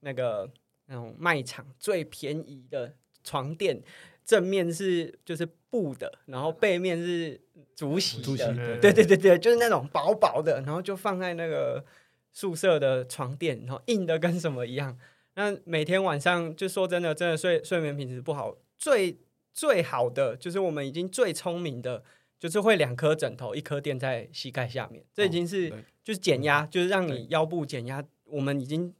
[0.00, 0.50] 那个
[0.86, 2.92] 那种卖场最便宜的
[3.22, 3.80] 床垫，
[4.24, 7.40] 正面是就是布的，然后背面是
[7.76, 11.84] 竹席的，对对对对，就是那种薄薄的，然后就放在那个
[12.32, 14.98] 宿舍的床垫，然后硬的跟什么一样。
[15.34, 18.56] 那每天晚上就说真的，真的睡睡眠品质不好。
[18.76, 19.18] 最
[19.52, 22.02] 最好的就是我们已经最聪明的，
[22.38, 25.04] 就是会两颗枕头，一颗垫在膝盖下面。
[25.14, 25.70] 这已经是
[26.02, 28.04] 就是减压，就是让你腰部减压。
[28.24, 28.94] 我们已经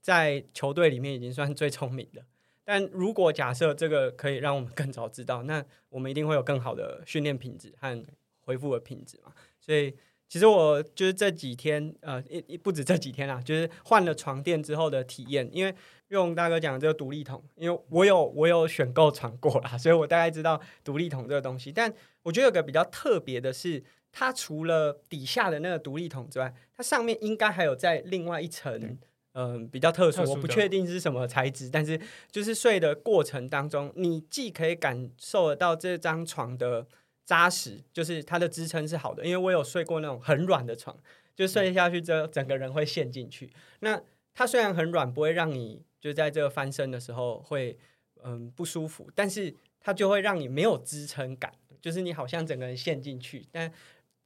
[0.00, 2.24] 在球队里面已经算最聪明的。
[2.64, 8.04] 但如果假设这个可以让我们更早知道，那我们一定会有更好的训练品质和
[8.40, 9.32] 恢复的品质嘛。
[9.60, 9.94] 所以。
[10.28, 15.48] 其实我就是这几天，呃，一不止这几天啦， 就是换了床垫之后的体验。
[15.50, 15.74] 因为
[16.08, 21.72] 用大哥讲这个独立桶，因为我有我有选购床过啦， 所以我大概知道独立桶这个东西。
[21.72, 28.98] 但我觉得有个比较特别的是，它除了底下的那个独立桶之外，它上面应该还有在另外一层，
[29.32, 31.98] 嗯，比较特殊，我不确定是什么材质，但是
[32.30, 36.86] 就是睡的过程当中，你既可以感受得到这张床的。
[37.28, 40.96] 扎实就是它的支撑是好的，因为我有睡过那种很软的床，
[41.36, 43.52] 就睡下去之后整个人会陷进去。
[43.80, 44.00] 那
[44.32, 47.78] 它虽然很软，不会让你就在这个翻身的时候会
[48.24, 51.52] 嗯不舒服，但是它就会让你没有支撑感，
[51.82, 53.70] 就是你好像整个人陷进去，但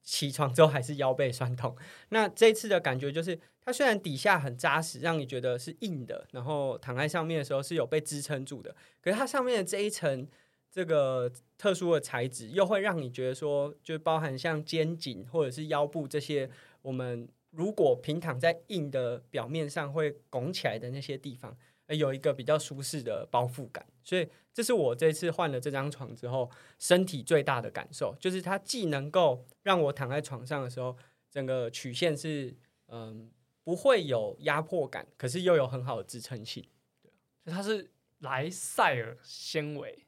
[0.05, 1.77] 起床之后还是腰背酸痛。
[2.11, 10.29] 那这次的感觉就是，它虽然底下很扎实，让你觉得是硬的，然后躺在上面的时候是有被支撑住的，可是它上面的这一层。
[10.73, 16.49] 这个特殊的材质又会让你觉得说，就包含像肩颈或者是腰部这些，
[16.81, 21.55] 我们如果平躺在硬的表面上会拱起来的那些地方，
[21.89, 23.87] 有一个比较舒适的包覆感。
[24.03, 30.97] 所以这是我这次换了这张床之后，身体最大的感受，就是它既能够让我躺在床上的时候，
[31.31, 32.57] 整个曲线是
[32.89, 33.31] 嗯
[33.63, 36.65] 不会有压迫感，可是又有很好的支撑性。
[37.03, 40.07] 对，它是莱赛尔纤维。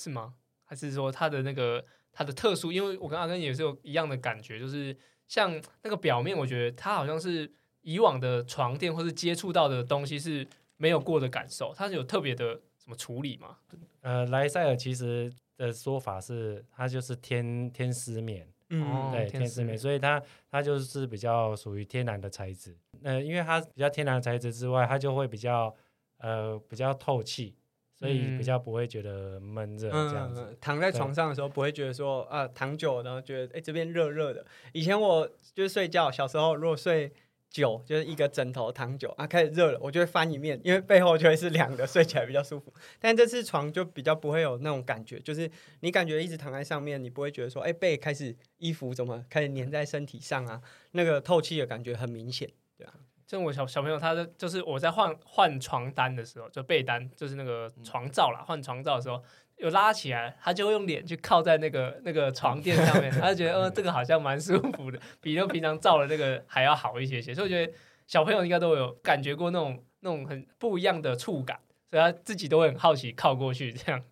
[0.00, 0.32] 是吗？
[0.64, 2.72] 还是说它的那个它的特殊？
[2.72, 4.96] 因为我跟阿根也是有一样的感觉，就是
[5.28, 10.46] 像那个表面，我觉得它好像是以往的床垫或是接触到的东西是
[10.78, 11.74] 没有过的感受。
[11.76, 13.58] 它是有特别的什么处理吗？
[14.00, 22.74] 呃，莱塞尔其实的说法是它就是天天丝棉，嗯，对，天丝棉，所以它它就是比较属于天然的材质。
[23.02, 25.74] 呃，因为它比较天然的材质之外，它就会比较
[26.18, 27.56] 呃比较透气。
[28.00, 34.44] 所以比较不会觉得闷热这样子，躺在床上的时候不会觉得说啊躺久然后觉得哎这边热热的。
[34.72, 37.12] 以前我就是睡觉小时候如果睡
[37.50, 42.72] 久就是一个枕头躺久啊开始热了，我就会翻一面，因为背后就会是凉的，睡起来比较舒服。
[42.98, 52.48] 但这次床就比较不会有那种感觉，就是你感觉一直躺在上面，你不会觉得说哎背开始衣服怎么开始粘在身体上啊，那个透气的感觉很明显，
[52.78, 52.94] 对啊。
[53.30, 59.22] 像我小小朋友，他的就是我在换换床单的时候，就被单，就是那个床罩啦，换床罩的时候，
[59.58, 67.32] 有拉起来，他就会用脸去靠在那个那个床垫上面，他就觉得，呃， 这个好像蛮舒服的，比就平常罩的那个还要好一些些。
[67.32, 67.72] 所以我觉得
[68.08, 71.56] 小朋友应该都有感觉过那种那种很不一样的触感，
[71.88, 74.02] 所以他自己都会很好奇靠过去，这样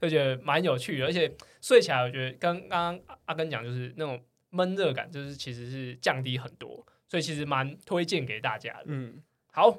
[0.00, 1.06] 就觉得蛮有趣的。
[1.06, 4.20] 而且睡起来，我觉得刚刚阿根讲就是那种
[4.50, 6.84] 闷热感，就是其实是降低很多。
[7.14, 8.86] 所以其实蛮推荐给大家的。
[8.86, 9.78] 嗯，好，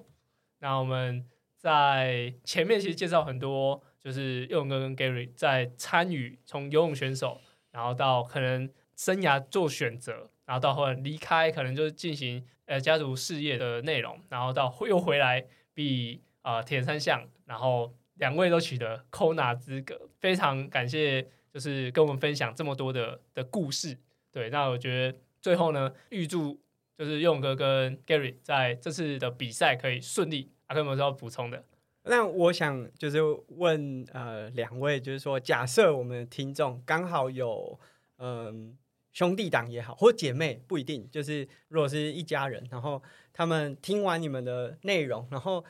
[0.59, 1.25] 那我们
[1.57, 23.97] 在前面其实介绍很多，就是游泳哥跟 Gary 在参与从游泳选手，然后到可能生涯做选择，然后到后来离开，可能就是进行呃家族事业的内容，然后到又回来比啊铁人三项，然后两位都取得 Kona 资格，非常感谢，就是跟我们分享这么多的的故事。
[24.31, 25.19] 对，那我觉得。
[25.41, 26.59] 最后呢，预祝
[26.97, 30.51] 就是勇哥跟 Gary 在这次的比赛可以顺利。
[30.67, 31.63] 阿克有没有要补充的？
[32.03, 33.19] 那我想就是
[33.49, 37.79] 问呃两位，就是说，假设我们的听众刚好有
[38.17, 38.77] 嗯、
[39.11, 43.01] 兄弟党也好，或姐妹不一定，就是如果是一家人，然后
[43.33, 45.63] 他们听完你们的内容，然后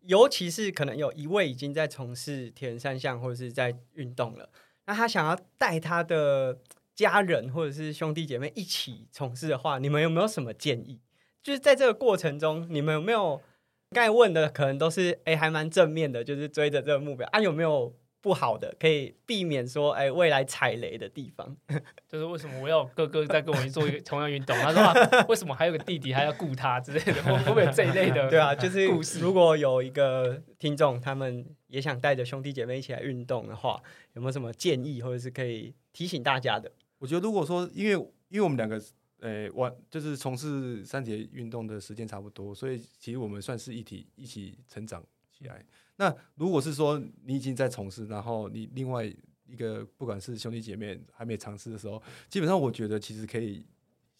[0.00, 4.50] 尤其是可能有一位已经在从事铁人三项或者是在运动了，
[4.86, 6.58] 那他想要带他的
[6.94, 11.00] 家人或者是兄弟姐妹一起从事的话，你们有没有什么建议？
[11.42, 13.42] 就是在这个过程中，你们有没有
[13.90, 21.54] 刚才问的可能都是哎还蛮正面的，就是追着这个目标啊，有没有不好的可以避免说哎未来踩雷的地方？
[22.08, 24.56] 就是为什么我要有哥哥在跟我一起做一个同样运动？
[24.56, 27.22] 他说、啊、为什么还有个弟弟还要顾他之类的？
[27.22, 28.30] 会 会不会有这一类的？
[28.30, 28.86] 对啊，就是
[29.18, 33.82] 如果有一个听众他们也想带着兄弟姐妹一起来运动的话，
[34.14, 36.72] 有没有什么建议或者是可以提醒大家的？
[37.04, 37.92] 我觉得如果说，因为
[38.30, 38.82] 因为我们两个，
[39.18, 45.62] 呃，玩就是从事三节运动的时间差不多，所以其实我们算是一体一起成长起来。
[45.96, 53.66] 那如果是说你已经在从事，然后你另外一个不管是兄弟姐妹还没尝试的时候，基本上我觉得其实可以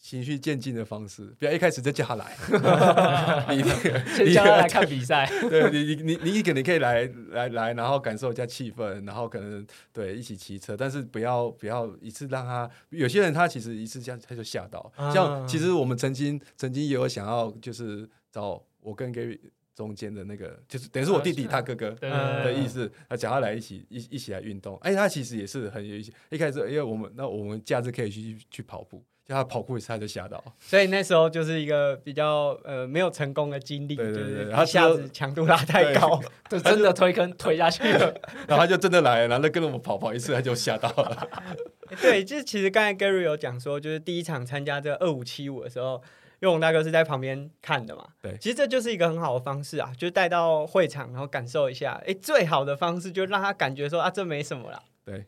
[0.04, 2.36] 循序渐进的方式，不要一开始就叫他来，
[3.56, 5.26] 你 那个先叫他来看比赛。
[5.48, 12.70] 对你，你你你可能可以来来来，然后感受一下气氛，然后可能对一起骑车，但是不要不要一次让他。
[12.90, 19.40] 有些人他其实一次这样他就吓到，啊像其实我们曾经曾经也有想要就是找我跟 Gary
[19.74, 24.76] 中间的那个，就是等于是我弟弟他哥哥的意思，他讲他来一起一一起来运动。
[24.82, 26.12] 哎，他其实也是很有意思。
[26.28, 30.42] 一开始因为我们那我们假日可以去去跑步，叫他跑酷一次他就吓到。
[30.60, 36.20] 所以那时候就是一个比较呃没有成功的经历，对对就是对他一下子强度拉太高。
[36.50, 38.14] 就真的推坑推下去了。
[38.46, 41.28] 然后他就真的来了，然后跟着我们跑跑一次，他就吓到了。
[42.02, 46.02] 对，就是其实刚才 Gary 有讲说，就是第一场参加这个二五七五的时候，
[46.40, 48.04] 因为我大哥是在旁边看的嘛。
[48.20, 52.00] 对其实这就是一个很好的方式啊，就是带到会场，然后感受一下。
[52.06, 54.82] 哎，最好的方式就让他感觉说啊，这没什么啦。
[55.06, 55.24] 对，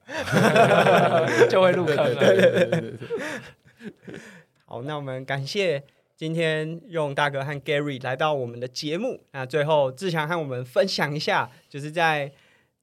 [1.49, 2.15] 就会入坑了。
[2.15, 2.99] 对对对对对。
[4.65, 5.83] 好，那我们感谢
[6.17, 9.23] 今天用大哥和 Gary 来到我们的节目。
[9.33, 12.33] 那最后志强和我们分享一下，就是在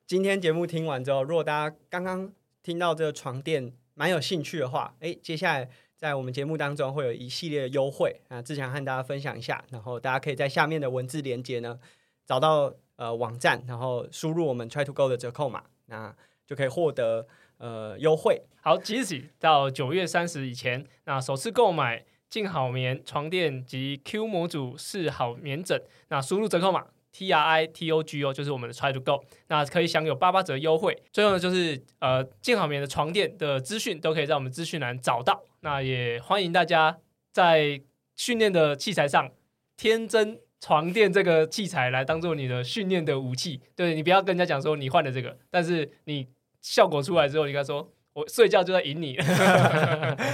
[0.05, 2.31] 今天节目听完之后，如果大家刚刚
[2.61, 11.79] 听到这个床垫蛮有兴趣的话，哎，接下来在我们节目当中会有一系列的优惠，那志强和大家分享一下，然后大家可以在下面的文字连接呢
[12.25, 17.27] 找到呃网站，然后输入我们 Try to Go 的折扣码，那就可以获得
[17.57, 18.41] 呃优惠。
[18.61, 30.97] 好，即日起到九月三十以前，那首次购买静好眠床垫及 Q 模组适好棉枕，那输入折扣码 T R I T O G O 就是我们的 Try to Go，那可以享有八八折优惠。
[31.11, 35.43] 最后呢，就是呃静好眠的床垫的资讯都可以在我们资讯栏找到。
[35.61, 36.97] 那也欢迎大家
[37.31, 37.81] 在
[38.15, 39.31] 训练的器材上
[39.75, 40.39] 天真。
[40.65, 46.25] 床垫这个器材来当做你的训练的武器，对你不要跟人家讲说你换了这个，但是你
[46.63, 49.15] 效果出来之后，你跟他说我睡觉就在赢你。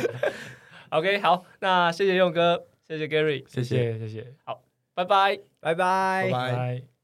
[0.92, 3.94] OK，好，那谢谢用哥，谢谢 Gary，谢谢。
[3.94, 4.34] 谢谢谢谢，
[4.94, 5.38] 拜拜。
[5.60, 6.32] 拜拜拜拜。
[6.32, 6.99] 拜。